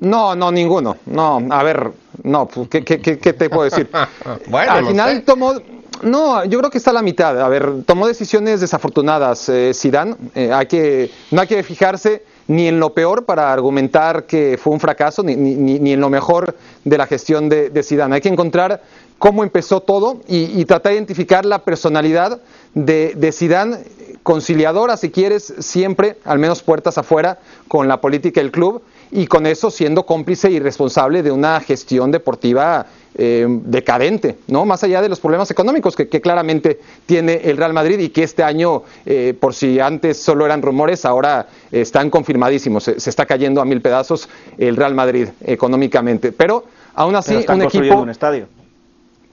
No, 0.00 0.34
no, 0.36 0.52
ninguno. 0.52 0.96
No, 1.06 1.40
a 1.50 1.62
ver, 1.62 1.90
no, 2.22 2.46
pues, 2.46 2.68
¿qué, 2.68 2.84
qué, 2.84 3.00
qué- 3.00 3.18
qué 3.18 3.32
te 3.32 3.48
puedo 3.50 3.64
decir? 3.64 3.88
Bueno, 4.48 4.72
Al 4.72 4.82
no 4.84 4.88
final 4.90 5.14
sé. 5.16 5.20
tomó, 5.22 5.54
no, 6.02 6.44
yo 6.44 6.58
creo 6.58 6.70
que 6.70 6.78
está 6.78 6.90
a 6.90 6.94
la 6.94 7.02
mitad. 7.02 7.40
A 7.40 7.48
ver, 7.48 7.84
tomó 7.86 8.06
decisiones 8.06 8.60
desafortunadas 8.60 9.48
eh, 9.48 9.72
Zidane. 9.74 10.14
Eh, 10.34 10.52
hay 10.52 10.66
que, 10.66 11.10
no 11.30 11.40
hay 11.40 11.46
que 11.48 11.62
fijarse 11.62 12.22
ni 12.48 12.68
en 12.68 12.78
lo 12.78 12.92
peor 12.92 13.24
para 13.24 13.50
argumentar 13.50 14.24
que 14.24 14.58
fue 14.62 14.74
un 14.74 14.80
fracaso, 14.80 15.22
ni, 15.22 15.34
ni- 15.36 15.78
ni- 15.78 15.92
en 15.94 16.00
lo 16.00 16.10
mejor 16.10 16.54
de 16.84 16.98
la 16.98 17.06
gestión 17.06 17.48
de, 17.48 17.70
de 17.70 17.82
Zidane. 17.82 18.16
Hay 18.16 18.20
que 18.20 18.28
encontrar 18.28 18.82
cómo 19.18 19.42
empezó 19.42 19.80
todo 19.80 20.20
y, 20.28 20.60
y 20.60 20.64
tratar 20.66 20.90
de 20.92 20.96
identificar 20.98 21.46
la 21.46 21.60
personalidad 21.60 22.42
de, 22.74 23.14
de 23.16 23.32
Zidane, 23.32 23.78
conciliadora, 24.24 24.96
si 24.96 25.10
quieres, 25.10 25.54
siempre, 25.60 26.16
al 26.24 26.40
menos 26.40 26.62
puertas 26.62 26.98
afuera, 26.98 27.38
con 27.68 27.86
la 27.86 28.00
política 28.00 28.40
del 28.40 28.50
club 28.50 28.82
y 29.12 29.26
con 29.26 29.46
eso 29.46 29.70
siendo 29.70 30.06
cómplice 30.06 30.50
y 30.50 30.58
responsable 30.58 31.22
de 31.22 31.30
una 31.30 31.60
gestión 31.60 32.10
deportiva 32.10 32.86
eh, 33.16 33.46
decadente, 33.48 34.38
¿no? 34.48 34.64
Más 34.64 34.82
allá 34.82 35.02
de 35.02 35.10
los 35.10 35.20
problemas 35.20 35.50
económicos 35.50 35.94
que, 35.94 36.08
que 36.08 36.22
claramente 36.22 36.80
tiene 37.06 37.42
el 37.44 37.58
Real 37.58 37.74
Madrid 37.74 38.00
y 38.00 38.08
que 38.08 38.22
este 38.22 38.42
año, 38.42 38.82
eh, 39.04 39.34
por 39.38 39.54
si 39.54 39.78
antes 39.78 40.16
solo 40.16 40.46
eran 40.46 40.62
rumores, 40.62 41.04
ahora 41.04 41.46
están 41.70 42.08
confirmadísimos. 42.08 42.82
Se, 42.82 42.98
se 42.98 43.10
está 43.10 43.26
cayendo 43.26 43.60
a 43.60 43.66
mil 43.66 43.82
pedazos 43.82 44.28
el 44.56 44.74
Real 44.74 44.94
Madrid 44.94 45.28
económicamente. 45.42 46.32
Pero 46.32 46.64
aún 46.94 47.14
así, 47.14 47.28
Pero 47.28 47.40
están 47.40 47.56
un 47.56 47.62
construyendo 47.64 47.94
equipo 47.94 48.02
un 48.02 48.10
estadio. 48.10 48.48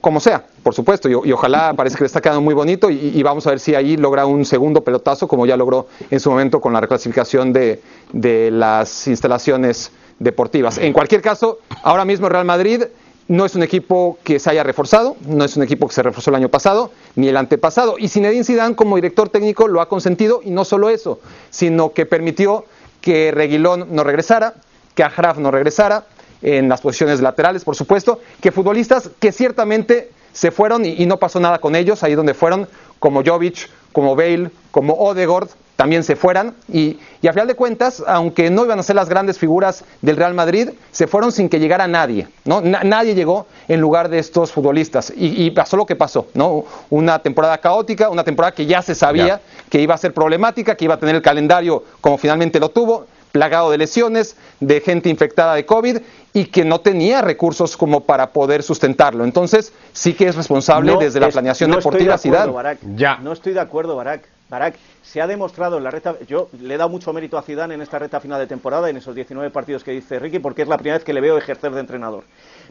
Como 0.02 0.20
sea, 0.20 0.44
por 0.62 0.74
supuesto, 0.74 1.08
y, 1.08 1.32
ojalá 1.32 1.72
parece 1.76 1.96
que 1.96 2.02
le 2.02 2.06
está 2.06 2.20
quedando 2.20 2.42
muy 2.42 2.52
bonito 2.52 2.90
y, 2.90 3.22
vamos 3.22 3.46
a 3.46 3.50
ver 3.50 3.60
si 3.60 3.74
ahí 3.74 3.96
logra 3.96 4.26
un 4.26 4.44
segundo 4.44 4.82
pelotazo, 4.84 5.26
como 5.26 5.46
ya 5.46 5.56
logró 5.56 5.86
en 6.10 6.20
su 6.20 6.28
momento 6.28 6.60
con 6.60 6.74
la 6.74 6.80
reclasificación 6.80 7.52
de, 7.54 7.80
de 8.12 8.50
las 8.50 9.06
instalaciones 9.08 9.92
deportivas. 10.18 10.76
En 10.78 10.92
cualquier 10.92 11.22
caso, 11.22 11.60
ahora 11.82 12.04
mismo 12.04 12.28
Real 12.28 12.44
Madrid 12.44 12.82
no 13.28 13.46
es 13.46 13.54
un 13.54 13.62
equipo 13.62 14.18
que 14.24 14.40
se 14.40 14.50
haya 14.50 14.64
reforzado, 14.64 15.16
no 15.26 15.44
es 15.44 15.56
un 15.56 15.62
equipo 15.62 15.86
que 15.86 15.94
se 15.94 16.02
reforzó 16.02 16.30
el 16.30 16.36
año 16.36 16.48
pasado, 16.48 16.90
ni 17.14 17.28
el 17.28 17.36
antepasado, 17.36 17.94
y 17.96 18.08
Zinedine 18.08 18.44
Zidane 18.44 18.74
como 18.74 18.96
director 18.96 19.28
técnico 19.28 19.68
lo 19.68 19.80
ha 19.80 19.88
consentido, 19.88 20.40
y 20.44 20.50
no 20.50 20.64
solo 20.64 20.90
eso, 20.90 21.20
sino 21.50 21.92
que 21.92 22.06
permitió 22.06 22.64
que 23.00 23.30
Reguilón 23.30 23.86
no 23.90 24.02
regresara, 24.02 24.54
que 24.96 25.04
Ajraf 25.04 25.38
no 25.38 25.52
regresara, 25.52 26.04
en 26.42 26.68
las 26.68 26.80
posiciones 26.80 27.20
laterales, 27.20 27.64
por 27.64 27.76
supuesto, 27.76 28.20
que 28.40 28.52
futbolistas 28.52 29.10
que 29.20 29.32
ciertamente 29.32 30.10
se 30.32 30.50
fueron 30.50 30.84
y, 30.84 30.94
y 31.02 31.06
no 31.06 31.18
pasó 31.18 31.40
nada 31.40 31.58
con 31.58 31.74
ellos, 31.76 32.02
ahí 32.02 32.14
donde 32.14 32.34
fueron, 32.34 32.68
como 32.98 33.22
Jovic, 33.24 33.68
como 33.92 34.16
Bale, 34.16 34.50
como 34.70 34.94
Odegaard, 34.94 35.48
también 35.76 36.04
se 36.04 36.16
fueran. 36.16 36.54
Y, 36.72 36.98
y 37.20 37.26
a 37.28 37.32
final 37.32 37.48
de 37.48 37.54
cuentas, 37.54 38.02
aunque 38.06 38.48
no 38.50 38.64
iban 38.64 38.78
a 38.78 38.82
ser 38.82 38.94
las 38.96 39.08
grandes 39.08 39.38
figuras 39.38 39.84
del 40.00 40.16
Real 40.16 40.32
Madrid, 40.32 40.70
se 40.92 41.06
fueron 41.06 41.32
sin 41.32 41.48
que 41.48 41.58
llegara 41.58 41.86
nadie, 41.88 42.28
¿no? 42.44 42.60
Na- 42.60 42.82
nadie 42.84 43.14
llegó 43.14 43.46
en 43.68 43.80
lugar 43.80 44.08
de 44.08 44.18
estos 44.18 44.52
futbolistas. 44.52 45.12
Y, 45.16 45.44
y 45.44 45.50
pasó 45.50 45.76
lo 45.76 45.84
que 45.84 45.96
pasó, 45.96 46.28
¿no? 46.34 46.64
Una 46.90 47.18
temporada 47.18 47.58
caótica, 47.58 48.08
una 48.10 48.22
temporada 48.24 48.52
que 48.54 48.64
ya 48.66 48.80
se 48.80 48.94
sabía 48.94 49.26
Ya. 49.26 49.40
que 49.70 49.80
iba 49.80 49.94
a 49.94 49.98
ser 49.98 50.14
problemática, 50.14 50.76
que 50.76 50.84
iba 50.84 50.94
a 50.94 50.98
tener 50.98 51.16
el 51.16 51.22
calendario 51.22 51.82
como 52.00 52.16
finalmente 52.16 52.60
lo 52.60 52.68
tuvo, 52.70 53.06
plagado 53.32 53.70
de 53.70 53.78
lesiones, 53.78 54.36
de 54.60 54.80
gente 54.80 55.08
infectada 55.08 55.54
de 55.54 55.66
COVID 55.66 55.98
y 56.34 56.44
que 56.46 56.64
no 56.64 56.80
tenía 56.80 57.20
recursos 57.22 57.76
como 57.76 58.00
para 58.04 58.28
poder 58.30 58.62
sustentarlo. 58.62 59.24
Entonces, 59.24 59.72
sí 59.92 60.14
que 60.14 60.28
es 60.28 60.36
responsable 60.36 60.92
No 60.92 60.98
desde 60.98 61.18
la 61.18 61.28
es- 61.28 61.32
planeación 61.32 61.70
no 61.70 61.78
estoy 61.78 62.04
deportiva 62.04 62.16
de 62.16 62.28
acuerdo, 62.28 62.38
Zidane. 62.38 62.52
Barak. 62.52 62.78
Ya. 62.96 63.16
No 63.16 63.32
estoy 63.32 63.52
de 63.54 63.60
acuerdo, 63.60 63.96
Barak. 63.96 64.28
Barak, 64.48 64.74
se 65.02 65.22
ha 65.22 65.26
demostrado 65.26 65.78
en 65.78 65.84
la 65.84 65.90
recta. 65.90 66.14
Yo 66.28 66.50
le 66.60 66.74
he 66.74 66.76
dado 66.76 66.90
mucho 66.90 67.10
mérito 67.14 67.38
a 67.38 67.42
Zidane 67.42 67.74
en 67.74 67.80
esta 67.80 67.98
recta 67.98 68.20
final 68.20 68.38
de 68.38 68.46
temporada, 68.46 68.90
en 68.90 68.98
esos 68.98 69.14
19 69.14 69.48
partidos 69.50 69.82
que 69.82 69.92
dice 69.92 70.18
Ricky, 70.18 70.38
porque 70.40 70.60
es 70.62 70.68
la 70.68 70.76
primera 70.76 70.98
vez 70.98 71.04
que 71.04 71.14
le 71.14 71.22
veo 71.22 71.38
ejercer 71.38 71.72
de 71.72 71.80
entrenador. 71.80 72.24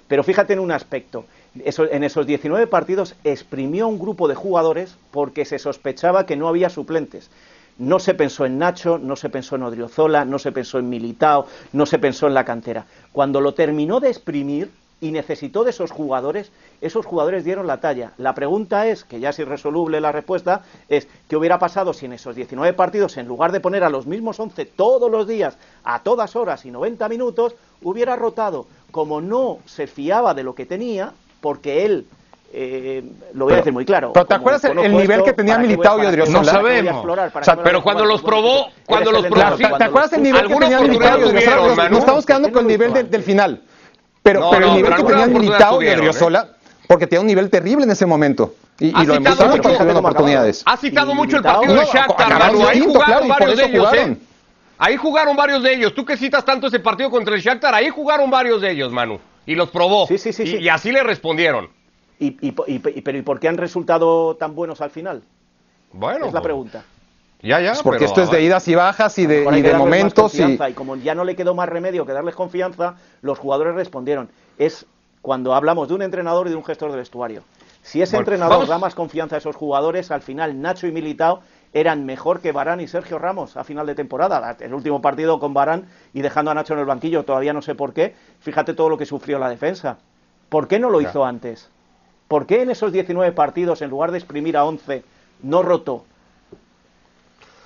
Pero 0.07 0.23
fíjate 0.23 0.53
en 0.53 0.59
un 0.59 0.71
aspecto. 0.71 1.25
Eso- 1.65 1.89
en 1.91 2.03
esos 2.03 2.27
19 2.27 2.67
partidos 2.67 3.15
exprimió 3.23 3.87
un 3.87 3.97
grupo 3.97 4.27
de 4.27 4.35
jugadores 4.35 4.95
porque 5.09 5.43
se 5.43 5.57
sospechaba 5.57 6.27
que 6.27 6.35
no 6.35 6.47
había 6.47 6.69
suplentes. 6.69 7.31
No 7.81 7.97
se 7.97 8.13
pensó 8.13 8.45
en 8.45 8.59
Nacho, 8.59 8.99
no 8.99 9.15
se 9.15 9.31
pensó 9.31 9.55
en 9.55 9.63
Odriozola, 9.63 10.23
no 10.23 10.37
se 10.37 10.51
pensó 10.51 10.77
en 10.77 10.87
Militao, 10.87 11.47
no 11.73 11.87
se 11.87 11.97
pensó 11.97 12.27
en 12.27 12.35
la 12.35 12.45
cantera. 12.45 12.85
Cuando 13.11 13.41
lo 13.41 13.55
terminó 13.55 13.99
de 13.99 14.09
exprimir 14.09 14.69
y 14.99 15.09
necesitó 15.11 15.63
de 15.63 15.71
esos 15.71 15.89
jugadores, 15.89 16.51
esos 16.79 17.07
jugadores 17.07 17.43
dieron 17.43 17.65
la 17.65 17.79
talla. 17.79 18.13
La 18.19 18.35
pregunta 18.35 18.85
es, 18.85 19.03
que 19.03 19.19
ya 19.19 19.29
es 19.29 19.39
irresoluble 19.39 19.99
la 19.99 20.11
respuesta, 20.11 20.61
es 20.89 21.07
¿qué 21.27 21.35
hubiera 21.35 21.57
pasado 21.57 21.91
si 21.91 22.05
en 22.05 22.13
esos 22.13 22.35
19 22.35 22.73
partidos, 22.73 23.17
en 23.17 23.27
lugar 23.27 23.51
de 23.51 23.61
poner 23.61 23.83
a 23.83 23.89
los 23.89 24.05
mismos 24.05 24.39
11 24.39 24.63
todos 24.65 25.09
los 25.09 25.27
días, 25.27 25.57
a 25.83 26.03
todas 26.03 26.35
horas 26.35 26.63
y 26.67 26.69
90 26.69 27.09
minutos, 27.09 27.55
hubiera 27.81 28.15
rotado? 28.15 28.67
Como 28.91 29.21
no 29.21 29.57
se 29.65 29.87
fiaba 29.87 30.35
de 30.35 30.43
lo 30.43 30.53
que 30.53 30.67
tenía, 30.67 31.13
porque 31.41 31.83
él 31.83 32.05
eh, 32.53 33.03
lo 33.33 33.45
voy 33.45 33.53
a 33.53 33.57
decir 33.57 33.71
muy 33.71 33.85
claro. 33.85 34.11
Pero 34.13 34.25
¿te 34.25 34.33
acuerdas 34.33 34.63
el, 34.65 34.91
nivel 34.91 35.23
que 35.23 35.33
tenía 35.33 35.57
Militao 35.57 36.01
y 36.03 36.05
Odriozola? 36.05 36.39
No 36.39 36.45
sabemos. 36.45 37.05
O 37.33 37.43
sea, 37.43 37.55
pero 37.63 37.81
cuando 37.81 38.05
los 38.05 38.21
probó, 38.21 38.67
cuando 38.85 39.11
los 39.11 39.25
probó, 39.25 39.55
¿te 39.77 39.83
acuerdas 39.83 40.13
el 40.13 40.23
nivel 40.23 40.47
que 40.47 40.55
tenía 40.55 40.81
Militao 40.81 41.19
y 41.19 41.23
Odriozola? 41.23 41.89
Nos 41.89 41.99
estamos 41.99 42.25
quedando 42.25 42.51
con 42.51 42.61
el 42.63 42.67
nivel 42.67 43.09
del 43.09 43.23
final. 43.23 43.61
Pero, 44.23 44.49
pero 44.51 44.67
el 44.67 44.75
nivel 44.75 44.95
que 44.95 45.03
tenía 45.03 45.27
Militao 45.27 45.81
y 45.81 45.87
Odriozola, 45.87 46.49
porque 46.87 47.07
tenía 47.07 47.21
un 47.21 47.27
nivel 47.27 47.49
terrible 47.49 47.85
en 47.85 47.91
ese 47.91 48.05
momento. 48.05 48.53
Y, 48.79 48.87
y 48.87 49.05
lo 49.05 49.13
demostraron 49.13 49.59
cuando 49.59 49.77
tuvieron 49.77 49.97
oportunidades. 49.97 50.63
Ha 50.65 50.77
citado 50.77 51.13
mucho 51.13 51.37
el 51.37 51.43
partido 51.43 51.75
de 51.75 51.85
Shakhtar, 51.85 52.41
Ahí 52.41 52.81
jugaron 52.81 53.27
varios 53.27 53.57
de 53.57 53.65
ellos, 53.65 53.93
¿eh? 53.93 54.17
Ahí 54.77 54.97
jugaron 54.97 55.35
varios 55.35 55.61
de 55.61 55.73
ellos. 55.75 55.93
Tú 55.93 56.03
que 56.03 56.17
citas 56.17 56.43
tanto 56.43 56.67
ese 56.67 56.79
partido 56.79 57.11
contra 57.11 57.35
el 57.35 57.41
Shakhtar, 57.41 57.75
ahí 57.75 57.89
jugaron 57.89 58.31
varios 58.31 58.61
de 58.61 58.71
ellos, 58.71 58.91
Manu. 58.91 59.19
Y 59.45 59.53
los 59.53 59.69
probó. 59.69 60.07
Sí, 60.07 60.17
sí, 60.17 60.33
sí. 60.33 60.43
Y, 60.43 60.63
y 60.63 60.69
así 60.69 60.91
le 60.91 61.03
respondieron. 61.03 61.69
Y, 62.21 62.37
y, 62.39 62.53
y, 62.67 62.79
pero 63.01 63.17
¿y 63.17 63.21
por 63.23 63.39
qué 63.39 63.47
han 63.47 63.57
resultado 63.57 64.35
tan 64.35 64.53
buenos 64.53 64.79
al 64.79 64.91
final? 64.91 65.23
Bueno. 65.91 66.27
Es 66.27 66.33
la 66.33 66.41
pregunta. 66.41 66.83
Ya, 67.41 67.59
ya. 67.59 67.71
Pues 67.71 67.81
porque 67.81 67.97
pero, 68.01 68.09
esto 68.09 68.21
es 68.21 68.29
de 68.29 68.43
idas 68.43 68.67
y 68.67 68.75
bajas 68.75 69.17
y 69.17 69.25
de, 69.25 69.43
y 69.57 69.61
de 69.63 69.73
momentos. 69.73 70.35
Y... 70.35 70.43
y 70.43 70.73
como 70.73 70.95
ya 70.97 71.15
no 71.15 71.23
le 71.23 71.35
quedó 71.35 71.55
más 71.55 71.67
remedio 71.67 72.05
que 72.05 72.13
darles 72.13 72.35
confianza, 72.35 72.93
los 73.23 73.39
jugadores 73.39 73.73
respondieron. 73.73 74.29
Es 74.59 74.85
cuando 75.23 75.55
hablamos 75.55 75.87
de 75.87 75.95
un 75.95 76.03
entrenador 76.03 76.45
y 76.45 76.51
de 76.51 76.55
un 76.55 76.63
gestor 76.63 76.91
de 76.91 76.97
vestuario. 76.97 77.41
Si 77.81 77.99
ese 78.03 78.17
Bueno, 78.17 78.21
entrenador 78.29 78.53
vamos- 78.57 78.69
da 78.69 78.77
más 78.77 78.93
confianza 78.93 79.35
a 79.35 79.39
esos 79.39 79.55
jugadores, 79.55 80.11
al 80.11 80.21
final 80.21 80.61
Nacho 80.61 80.85
y 80.85 80.91
Militao 80.91 81.41
eran 81.73 82.05
mejor 82.05 82.41
que 82.41 82.51
Barán 82.51 82.81
y 82.81 82.87
Sergio 82.87 83.17
Ramos 83.17 83.57
a 83.57 83.63
final 83.63 83.87
de 83.87 83.95
temporada. 83.95 84.55
El 84.59 84.75
último 84.75 85.01
partido 85.01 85.39
con 85.39 85.55
Barán 85.55 85.87
y 86.13 86.21
dejando 86.21 86.51
a 86.51 86.53
Nacho 86.53 86.73
en 86.75 86.81
el 86.81 86.85
banquillo, 86.85 87.23
todavía 87.23 87.53
no 87.53 87.63
sé 87.63 87.73
por 87.73 87.93
qué. 87.93 88.13
Fíjate 88.41 88.75
todo 88.75 88.89
lo 88.89 88.97
que 88.99 89.07
sufrió 89.07 89.39
la 89.39 89.49
defensa. 89.49 89.97
¿Por 90.49 90.67
qué 90.67 90.77
no 90.77 90.91
lo 90.91 91.01
Ya. 91.01 91.09
hizo 91.09 91.25
antes? 91.25 91.69
¿Por 92.31 92.45
qué 92.45 92.61
en 92.61 92.69
esos 92.71 92.93
19 92.93 93.33
partidos, 93.33 93.81
en 93.81 93.89
lugar 93.89 94.11
de 94.11 94.17
exprimir 94.17 94.55
a 94.55 94.63
11, 94.63 95.03
no 95.43 95.61
rotó? 95.63 96.05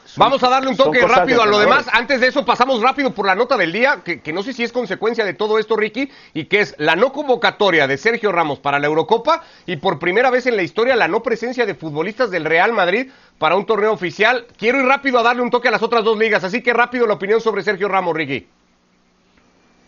Son- 0.05 0.21
Vamos 0.23 0.41
a 0.41 0.49
darle 0.49 0.69
un 0.69 0.75
toque 0.75 1.05
rápido 1.05 1.43
a 1.43 1.45
lo 1.45 1.59
demás. 1.59 1.85
Antes 1.93 2.19
de 2.19 2.25
eso, 2.29 2.43
pasamos 2.43 2.81
rápido 2.81 3.11
por 3.13 3.27
la 3.27 3.35
nota 3.35 3.57
del 3.57 3.71
día, 3.71 4.01
que, 4.03 4.21
que 4.21 4.33
no 4.33 4.41
sé 4.41 4.53
si 4.53 4.63
es 4.63 4.71
consecuencia 4.71 5.23
de 5.23 5.35
todo 5.35 5.59
esto, 5.59 5.75
Ricky, 5.75 6.09
y 6.33 6.45
que 6.45 6.61
es 6.61 6.73
la 6.79 6.95
no 6.95 7.13
convocatoria 7.13 7.85
de 7.85 7.95
Sergio 7.97 8.31
Ramos 8.31 8.57
para 8.57 8.79
la 8.79 8.87
Eurocopa 8.87 9.43
y 9.67 9.75
por 9.75 9.99
primera 9.99 10.31
vez 10.31 10.47
en 10.47 10.55
la 10.55 10.63
historia 10.63 10.95
la 10.95 11.07
no 11.07 11.21
presencia 11.21 11.67
de 11.67 11.75
futbolistas 11.75 12.31
del 12.31 12.45
Real 12.45 12.73
Madrid 12.73 13.11
para 13.37 13.55
un 13.57 13.67
torneo 13.67 13.91
oficial. 13.91 14.47
Quiero 14.57 14.79
ir 14.79 14.85
rápido 14.87 15.19
a 15.19 15.23
darle 15.23 15.43
un 15.43 15.51
toque 15.51 15.67
a 15.67 15.71
las 15.71 15.83
otras 15.83 16.03
dos 16.03 16.17
ligas, 16.17 16.43
así 16.43 16.63
que 16.63 16.73
rápido 16.73 17.05
la 17.05 17.13
opinión 17.13 17.39
sobre 17.39 17.61
Sergio 17.61 17.87
Ramos, 17.87 18.15
Ricky. 18.15 18.47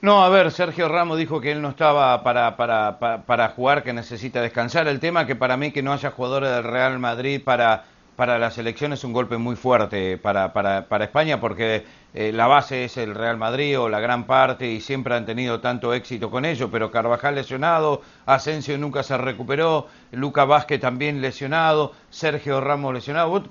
No, 0.01 0.23
a 0.23 0.29
ver, 0.29 0.51
Sergio 0.51 0.87
Ramos 0.87 1.17
dijo 1.17 1.41
que 1.41 1.51
él 1.51 1.61
no 1.61 1.69
estaba 1.69 2.21
para, 2.23 2.55
para, 2.55 2.99
para, 2.99 3.23
para 3.25 3.49
jugar, 3.49 3.83
que 3.83 3.93
necesita 3.93 4.41
descansar. 4.41 4.87
El 4.87 4.99
tema 4.99 5.25
que 5.25 5.35
para 5.35 5.57
mí 5.57 5.71
que 5.71 5.81
no 5.81 5.91
haya 5.91 6.11
jugadores 6.11 6.51
del 6.51 6.63
Real 6.63 6.99
Madrid 6.99 7.41
para, 7.43 7.85
para 8.17 8.39
la 8.39 8.49
selección 8.49 8.93
es 8.93 9.03
un 9.03 9.13
golpe 9.13 9.37
muy 9.37 9.55
fuerte 9.55 10.17
para, 10.17 10.51
para, 10.51 10.89
para 10.89 11.05
España 11.05 11.39
porque 11.39 11.85
eh, 12.15 12.31
la 12.33 12.47
base 12.47 12.85
es 12.85 12.97
el 12.97 13.13
Real 13.13 13.37
Madrid 13.37 13.79
o 13.79 13.89
la 13.89 13.99
gran 13.99 14.25
parte 14.25 14.67
y 14.67 14.81
siempre 14.81 15.13
han 15.13 15.27
tenido 15.27 15.59
tanto 15.59 15.93
éxito 15.93 16.31
con 16.31 16.43
ello, 16.43 16.71
pero 16.71 16.89
Carvajal 16.89 17.35
lesionado, 17.35 18.01
Asensio 18.25 18.75
nunca 18.79 19.03
se 19.03 19.15
recuperó, 19.19 19.85
Luca 20.11 20.45
Vázquez 20.45 20.81
también 20.81 21.21
lesionado, 21.21 21.93
Sergio 22.09 22.59
Ramos 22.59 22.95
lesionado, 22.95 23.43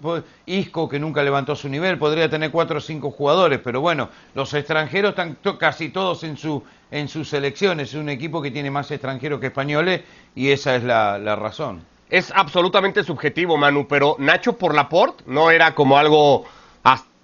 Isco 0.47 0.89
que 0.89 0.99
nunca 0.99 1.23
levantó 1.23 1.55
su 1.55 1.69
nivel, 1.69 1.97
podría 1.97 2.29
tener 2.29 2.51
cuatro 2.51 2.79
o 2.79 2.81
cinco 2.81 3.13
jugadores, 3.13 3.61
pero 3.63 3.81
bueno, 3.81 4.09
los 4.35 4.53
extranjeros 4.53 5.11
están 5.11 5.39
casi 5.61 5.91
todos 5.91 6.25
en 6.25 6.37
su 6.37 6.65
en 6.91 7.07
sus 7.09 7.29
selecciones, 7.29 7.91
es 7.91 7.95
un 7.95 8.09
equipo 8.09 8.43
que 8.43 8.51
tiene 8.51 8.73
más 8.73 8.91
extranjeros 8.91 9.39
que 9.39 9.47
españoles 9.47 10.03
y 10.35 10.51
esa 10.51 10.75
es 10.75 10.83
la 10.83 11.37
razón. 11.37 11.96
Es 12.09 12.33
absolutamente 12.35 13.03
subjetivo, 13.03 13.57
Manu, 13.57 13.89
pero 13.89 14.17
Nacho 14.19 14.55
por 14.55 14.75
Laporte 14.75 15.25
no 15.27 15.51
era 15.51 15.75
como 15.75 15.99
algo 15.99 16.45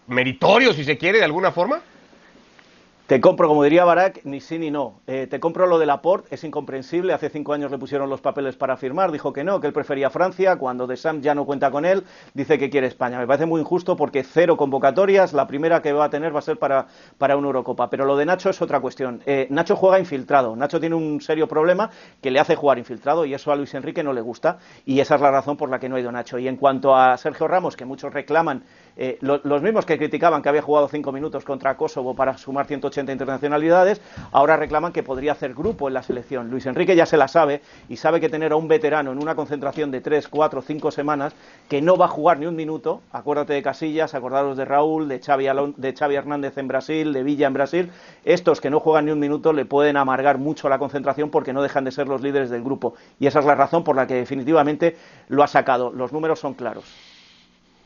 meritorio, 0.08 0.72
si 0.72 0.84
se 0.84 0.98
quiere, 0.98 1.18
de 1.18 1.24
alguna 1.24 1.52
forma. 1.52 1.80
Te 3.12 3.20
compro, 3.20 3.46
como 3.46 3.62
diría 3.62 3.84
Barak, 3.84 4.24
ni 4.24 4.40
sí 4.40 4.58
ni 4.58 4.70
no. 4.70 5.02
Eh, 5.06 5.26
te 5.26 5.38
compro 5.38 5.66
lo 5.66 5.78
de 5.78 5.84
Laporte, 5.84 6.34
es 6.34 6.44
incomprensible. 6.44 7.12
Hace 7.12 7.28
cinco 7.28 7.52
años 7.52 7.70
le 7.70 7.76
pusieron 7.76 8.08
los 8.08 8.22
papeles 8.22 8.56
para 8.56 8.78
firmar, 8.78 9.12
dijo 9.12 9.34
que 9.34 9.44
no, 9.44 9.60
que 9.60 9.66
él 9.66 9.74
prefería 9.74 10.08
Francia. 10.08 10.56
Cuando 10.56 10.86
De 10.86 10.96
Sam 10.96 11.20
ya 11.20 11.34
no 11.34 11.44
cuenta 11.44 11.70
con 11.70 11.84
él, 11.84 12.04
dice 12.32 12.58
que 12.58 12.70
quiere 12.70 12.86
España. 12.86 13.18
Me 13.18 13.26
parece 13.26 13.44
muy 13.44 13.60
injusto 13.60 13.96
porque 13.96 14.24
cero 14.24 14.56
convocatorias, 14.56 15.34
la 15.34 15.46
primera 15.46 15.82
que 15.82 15.92
va 15.92 16.06
a 16.06 16.08
tener 16.08 16.34
va 16.34 16.38
a 16.38 16.40
ser 16.40 16.58
para, 16.58 16.86
para 17.18 17.36
una 17.36 17.48
Eurocopa. 17.48 17.90
Pero 17.90 18.06
lo 18.06 18.16
de 18.16 18.24
Nacho 18.24 18.48
es 18.48 18.62
otra 18.62 18.80
cuestión. 18.80 19.20
Eh, 19.26 19.46
Nacho 19.50 19.76
juega 19.76 19.98
infiltrado. 19.98 20.56
Nacho 20.56 20.80
tiene 20.80 20.94
un 20.94 21.20
serio 21.20 21.46
problema 21.46 21.90
que 22.22 22.30
le 22.30 22.40
hace 22.40 22.56
jugar 22.56 22.78
infiltrado 22.78 23.26
y 23.26 23.34
eso 23.34 23.52
a 23.52 23.56
Luis 23.56 23.74
Enrique 23.74 24.02
no 24.02 24.14
le 24.14 24.22
gusta. 24.22 24.56
Y 24.86 25.00
esa 25.00 25.16
es 25.16 25.20
la 25.20 25.30
razón 25.30 25.58
por 25.58 25.68
la 25.68 25.78
que 25.78 25.90
no 25.90 25.96
ha 25.96 26.00
ido 26.00 26.10
Nacho. 26.10 26.38
Y 26.38 26.48
en 26.48 26.56
cuanto 26.56 26.96
a 26.96 27.18
Sergio 27.18 27.46
Ramos, 27.46 27.76
que 27.76 27.84
muchos 27.84 28.10
reclaman, 28.10 28.64
eh, 28.96 29.18
lo- 29.20 29.40
los 29.44 29.62
mismos 29.62 29.86
que 29.86 29.98
criticaban 29.98 30.42
que 30.42 30.48
había 30.48 30.62
jugado 30.62 30.88
cinco 30.88 31.12
minutos 31.12 31.44
contra 31.44 31.76
Kosovo 31.76 32.14
para 32.14 32.36
sumar 32.38 32.66
180 32.66 33.12
internacionalidades, 33.12 34.00
ahora 34.32 34.56
reclaman 34.56 34.92
que 34.92 35.02
podría 35.02 35.32
hacer 35.32 35.54
grupo 35.54 35.88
en 35.88 35.94
la 35.94 36.02
selección. 36.02 36.50
Luis 36.50 36.66
Enrique 36.66 36.94
ya 36.96 37.06
se 37.06 37.16
la 37.16 37.28
sabe 37.28 37.62
y 37.88 37.96
sabe 37.96 38.20
que 38.20 38.28
tener 38.28 38.52
a 38.52 38.56
un 38.56 38.68
veterano 38.68 39.12
en 39.12 39.18
una 39.22 39.34
concentración 39.34 39.90
de 39.90 40.00
tres, 40.00 40.28
cuatro, 40.28 40.62
cinco 40.62 40.90
semanas 40.90 41.34
que 41.68 41.80
no 41.82 41.96
va 41.96 42.06
a 42.06 42.08
jugar 42.08 42.38
ni 42.38 42.46
un 42.46 42.56
minuto, 42.56 43.00
acuérdate 43.12 43.52
de 43.54 43.62
Casillas, 43.62 44.14
acordaros 44.14 44.56
de 44.56 44.64
Raúl, 44.64 45.08
de 45.08 45.20
Xavi, 45.20 45.46
de 45.76 45.94
Xavi 45.94 46.14
Hernández 46.14 46.58
en 46.58 46.68
Brasil, 46.68 47.12
de 47.12 47.22
Villa 47.22 47.46
en 47.46 47.54
Brasil, 47.54 47.90
estos 48.24 48.60
que 48.60 48.70
no 48.70 48.80
juegan 48.80 49.06
ni 49.06 49.12
un 49.12 49.18
minuto 49.18 49.52
le 49.52 49.64
pueden 49.64 49.96
amargar 49.96 50.38
mucho 50.38 50.68
la 50.68 50.78
concentración 50.78 51.30
porque 51.30 51.52
no 51.52 51.62
dejan 51.62 51.84
de 51.84 51.92
ser 51.92 52.08
los 52.08 52.22
líderes 52.22 52.50
del 52.50 52.62
grupo. 52.62 52.94
Y 53.18 53.26
esa 53.26 53.38
es 53.40 53.44
la 53.46 53.54
razón 53.54 53.84
por 53.84 53.96
la 53.96 54.06
que 54.06 54.14
definitivamente 54.14 54.96
lo 55.28 55.42
ha 55.42 55.46
sacado. 55.46 55.90
Los 55.92 56.12
números 56.12 56.38
son 56.40 56.54
claros. 56.54 57.11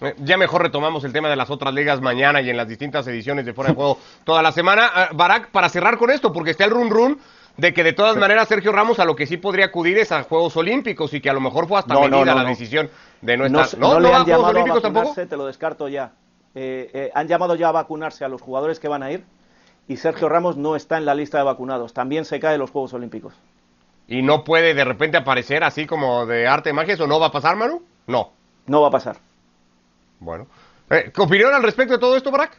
Eh, 0.00 0.14
Ya 0.18 0.36
mejor 0.36 0.62
retomamos 0.62 1.04
el 1.04 1.12
tema 1.12 1.28
de 1.28 1.36
las 1.36 1.50
otras 1.50 1.72
ligas 1.72 2.00
mañana 2.00 2.40
y 2.42 2.50
en 2.50 2.56
las 2.56 2.68
distintas 2.68 3.06
ediciones 3.06 3.46
de 3.46 3.54
Fuera 3.54 3.70
de 3.70 3.76
Juego 3.76 3.98
toda 4.24 4.42
la 4.42 4.52
semana. 4.52 4.90
Ah, 4.94 5.08
Barak, 5.14 5.50
para 5.50 5.68
cerrar 5.68 5.96
con 5.98 6.10
esto, 6.10 6.32
porque 6.32 6.50
está 6.50 6.64
el 6.64 6.70
run 6.70 6.90
run 6.90 7.18
de 7.56 7.72
que 7.72 7.82
de 7.82 7.94
todas 7.94 8.16
maneras 8.16 8.48
Sergio 8.48 8.70
Ramos 8.72 8.98
a 8.98 9.06
lo 9.06 9.16
que 9.16 9.26
sí 9.26 9.38
podría 9.38 9.66
acudir 9.66 9.96
es 9.96 10.12
a 10.12 10.24
Juegos 10.24 10.56
Olímpicos 10.58 11.14
y 11.14 11.20
que 11.22 11.30
a 11.30 11.32
lo 11.32 11.40
mejor 11.40 11.66
fue 11.66 11.78
hasta 11.78 11.94
No, 11.94 12.00
medida 12.02 12.18
no, 12.18 12.34
la 12.34 12.42
no. 12.42 12.48
decisión 12.50 12.90
de 13.22 13.36
no 13.38 13.48
No, 13.48 13.62
estar. 13.62 13.80
no 13.80 13.94
¿No, 13.94 14.00
le 14.00 14.08
¿No 14.08 14.10
va 14.10 14.16
a 14.16 14.20
han 14.20 14.24
Juegos 14.24 14.38
llamado 14.42 14.46
a 14.46 14.50
Olímpicos 14.62 14.82
tampoco? 14.82 15.14
te 15.26 15.36
lo 15.38 15.46
descarto 15.46 15.88
ya. 15.88 16.12
Eh, 16.54 16.90
eh, 16.92 17.10
han 17.14 17.28
llamado 17.28 17.54
ya 17.54 17.68
a 17.68 17.72
vacunarse 17.72 18.24
a 18.24 18.28
los 18.28 18.42
jugadores 18.42 18.78
que 18.78 18.88
van 18.88 19.02
a 19.02 19.10
ir 19.10 19.24
y 19.88 19.96
Sergio 19.96 20.28
Ramos 20.28 20.56
no 20.58 20.76
está 20.76 20.98
en 20.98 21.06
la 21.06 21.14
lista 21.14 21.38
de 21.38 21.44
vacunados. 21.44 21.94
También 21.94 22.26
se 22.26 22.38
cae 22.40 22.52
de 22.52 22.58
los 22.58 22.70
Juegos 22.70 22.92
Olímpicos. 22.92 23.32
Y 24.08 24.20
no 24.20 24.44
puede 24.44 24.74
de 24.74 24.84
repente 24.84 25.16
aparecer 25.16 25.64
así 25.64 25.86
como 25.86 26.26
de 26.26 26.46
arte 26.46 26.72
magia, 26.74 26.92
¿eso 26.94 27.06
no 27.06 27.18
va 27.18 27.26
a 27.28 27.32
pasar, 27.32 27.56
Manu? 27.56 27.82
No. 28.06 28.32
No 28.66 28.82
va 28.82 28.88
a 28.88 28.90
pasar. 28.90 29.16
Bueno. 30.20 30.46
Eh, 30.90 31.10
¿qué 31.14 31.20
¿Opinión 31.20 31.52
al 31.54 31.62
respecto 31.62 31.94
de 31.94 31.98
todo 31.98 32.16
esto, 32.16 32.30
Barak? 32.30 32.58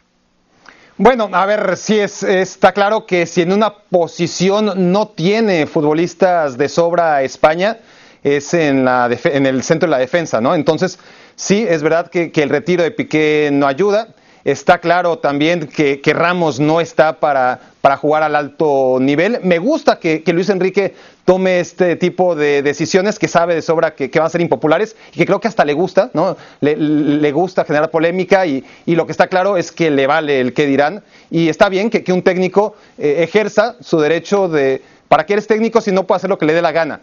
Bueno, 0.96 1.30
a 1.32 1.46
ver, 1.46 1.76
sí 1.76 1.98
es, 1.98 2.22
está 2.24 2.72
claro 2.72 3.06
que 3.06 3.24
si 3.26 3.42
en 3.42 3.52
una 3.52 3.72
posición 3.72 4.92
no 4.92 5.08
tiene 5.08 5.66
futbolistas 5.66 6.58
de 6.58 6.68
sobra 6.68 7.22
España, 7.22 7.78
es 8.24 8.52
en, 8.52 8.84
la 8.84 9.08
en 9.24 9.46
el 9.46 9.62
centro 9.62 9.86
de 9.86 9.92
la 9.92 9.98
defensa, 9.98 10.40
¿no? 10.40 10.56
Entonces, 10.56 10.98
sí, 11.36 11.64
es 11.68 11.82
verdad 11.82 12.10
que, 12.10 12.32
que 12.32 12.42
el 12.42 12.48
retiro 12.48 12.82
de 12.82 12.90
Piqué 12.90 13.50
no 13.52 13.68
ayuda. 13.68 14.08
Está 14.44 14.78
claro 14.78 15.18
también 15.18 15.66
que, 15.66 16.00
que 16.00 16.12
Ramos 16.12 16.60
no 16.60 16.80
está 16.80 17.20
para, 17.20 17.60
para 17.80 17.96
jugar 17.96 18.22
al 18.22 18.36
alto 18.36 18.98
nivel. 19.00 19.40
Me 19.42 19.58
gusta 19.58 19.98
que, 19.98 20.22
que 20.22 20.32
Luis 20.32 20.48
Enrique 20.48 20.94
tome 21.24 21.60
este 21.60 21.96
tipo 21.96 22.34
de 22.34 22.62
decisiones 22.62 23.18
que 23.18 23.28
sabe 23.28 23.54
de 23.54 23.62
sobra 23.62 23.94
que, 23.94 24.10
que 24.10 24.18
van 24.18 24.26
a 24.26 24.30
ser 24.30 24.40
impopulares 24.40 24.96
y 25.12 25.18
que 25.18 25.26
creo 25.26 25.40
que 25.40 25.48
hasta 25.48 25.64
le 25.64 25.74
gusta, 25.74 26.10
¿no? 26.14 26.36
Le, 26.60 26.76
le 26.76 27.32
gusta 27.32 27.64
generar 27.64 27.90
polémica 27.90 28.46
y, 28.46 28.64
y 28.86 28.94
lo 28.94 29.04
que 29.04 29.12
está 29.12 29.26
claro 29.26 29.56
es 29.56 29.70
que 29.70 29.90
le 29.90 30.06
vale 30.06 30.40
el 30.40 30.54
que 30.54 30.66
dirán 30.66 31.02
y 31.30 31.48
está 31.48 31.68
bien 31.68 31.90
que, 31.90 32.02
que 32.02 32.12
un 32.12 32.22
técnico 32.22 32.76
eh, 32.96 33.16
ejerza 33.24 33.76
su 33.80 34.00
derecho 34.00 34.48
de... 34.48 34.82
¿Para 35.08 35.26
qué 35.26 35.34
eres 35.34 35.46
técnico 35.46 35.80
si 35.80 35.90
no 35.92 36.06
puede 36.06 36.18
hacer 36.18 36.30
lo 36.30 36.38
que 36.38 36.46
le 36.46 36.54
dé 36.54 36.62
la 36.62 36.72
gana? 36.72 37.00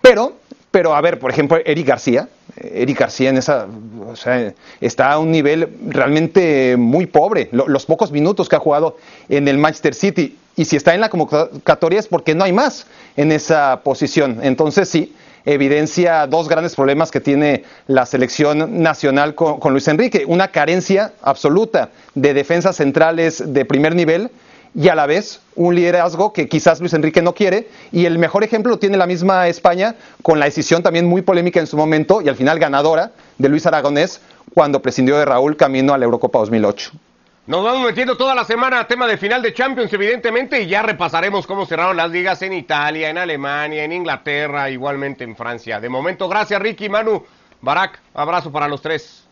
Pero, 0.00 0.34
pero 0.70 0.94
a 0.94 1.00
ver, 1.00 1.18
por 1.18 1.30
ejemplo, 1.30 1.58
Eric 1.64 1.86
García, 1.86 2.28
Eric 2.56 2.98
García 3.00 3.30
en 3.30 3.36
esa, 3.36 3.66
o 4.06 4.16
sea, 4.16 4.52
está 4.80 5.12
a 5.12 5.18
un 5.18 5.30
nivel 5.30 5.68
realmente 5.88 6.76
muy 6.76 7.06
pobre. 7.06 7.48
Lo- 7.52 7.68
los 7.68 7.86
pocos 7.86 8.12
minutos 8.12 8.48
que 8.48 8.56
ha 8.56 8.60
jugado 8.60 8.96
en 9.28 9.48
el 9.48 9.58
Manchester 9.58 9.94
City 9.94 10.36
y 10.56 10.64
si 10.64 10.76
está 10.76 10.94
en 10.94 11.00
la 11.00 11.08
convocatoria 11.10 11.98
es 12.00 12.06
porque 12.08 12.34
no 12.34 12.44
hay 12.44 12.52
más 12.52 12.86
en 13.16 13.30
esa 13.32 13.80
posición. 13.82 14.38
Entonces 14.42 14.88
sí, 14.88 15.14
evidencia 15.44 16.26
dos 16.26 16.48
grandes 16.48 16.74
problemas 16.74 17.10
que 17.10 17.20
tiene 17.20 17.64
la 17.86 18.04
selección 18.06 18.82
nacional 18.82 19.34
con 19.34 19.72
Luis 19.72 19.86
Enrique. 19.88 20.24
Una 20.26 20.48
carencia 20.48 21.12
absoluta 21.22 21.90
de 22.14 22.34
defensas 22.34 22.76
centrales 22.76 23.42
de 23.52 23.64
primer 23.64 23.94
nivel 23.94 24.30
y 24.76 24.88
a 24.88 24.94
la 24.94 25.06
vez 25.06 25.40
un 25.54 25.74
liderazgo 25.74 26.34
que 26.34 26.48
quizás 26.48 26.80
Luis 26.80 26.92
Enrique 26.92 27.22
no 27.22 27.34
quiere. 27.34 27.68
Y 27.92 28.04
el 28.04 28.18
mejor 28.18 28.44
ejemplo 28.44 28.70
lo 28.70 28.78
tiene 28.78 28.98
la 28.98 29.06
misma 29.06 29.48
España 29.48 29.96
con 30.22 30.38
la 30.38 30.44
decisión 30.44 30.82
también 30.82 31.06
muy 31.06 31.22
polémica 31.22 31.58
en 31.58 31.66
su 31.66 31.78
momento 31.78 32.20
y 32.20 32.28
al 32.28 32.36
final 32.36 32.58
ganadora 32.58 33.12
de 33.38 33.48
Luis 33.48 33.66
Aragonés 33.66 34.20
cuando 34.54 34.82
prescindió 34.82 35.16
de 35.16 35.24
Raúl 35.24 35.56
camino 35.56 35.94
a 35.94 35.98
la 35.98 36.04
Eurocopa 36.04 36.38
2008. 36.40 36.92
Nos 37.46 37.64
vamos 37.64 37.86
metiendo 37.86 38.16
toda 38.16 38.34
la 38.34 38.44
semana 38.44 38.80
a 38.80 38.88
tema 38.88 39.06
de 39.06 39.16
final 39.16 39.40
de 39.40 39.54
Champions, 39.54 39.92
evidentemente, 39.92 40.60
y 40.60 40.66
ya 40.66 40.82
repasaremos 40.82 41.46
cómo 41.46 41.64
cerraron 41.64 41.96
las 41.96 42.10
ligas 42.10 42.42
en 42.42 42.52
Italia, 42.52 43.08
en 43.08 43.18
Alemania, 43.18 43.84
en 43.84 43.92
Inglaterra, 43.92 44.68
igualmente 44.68 45.22
en 45.22 45.36
Francia. 45.36 45.80
De 45.80 45.88
momento, 45.88 46.28
gracias 46.28 46.60
Ricky, 46.60 46.88
Manu, 46.88 47.24
Barak, 47.62 48.00
abrazo 48.14 48.50
para 48.50 48.66
los 48.66 48.82
tres. 48.82 49.25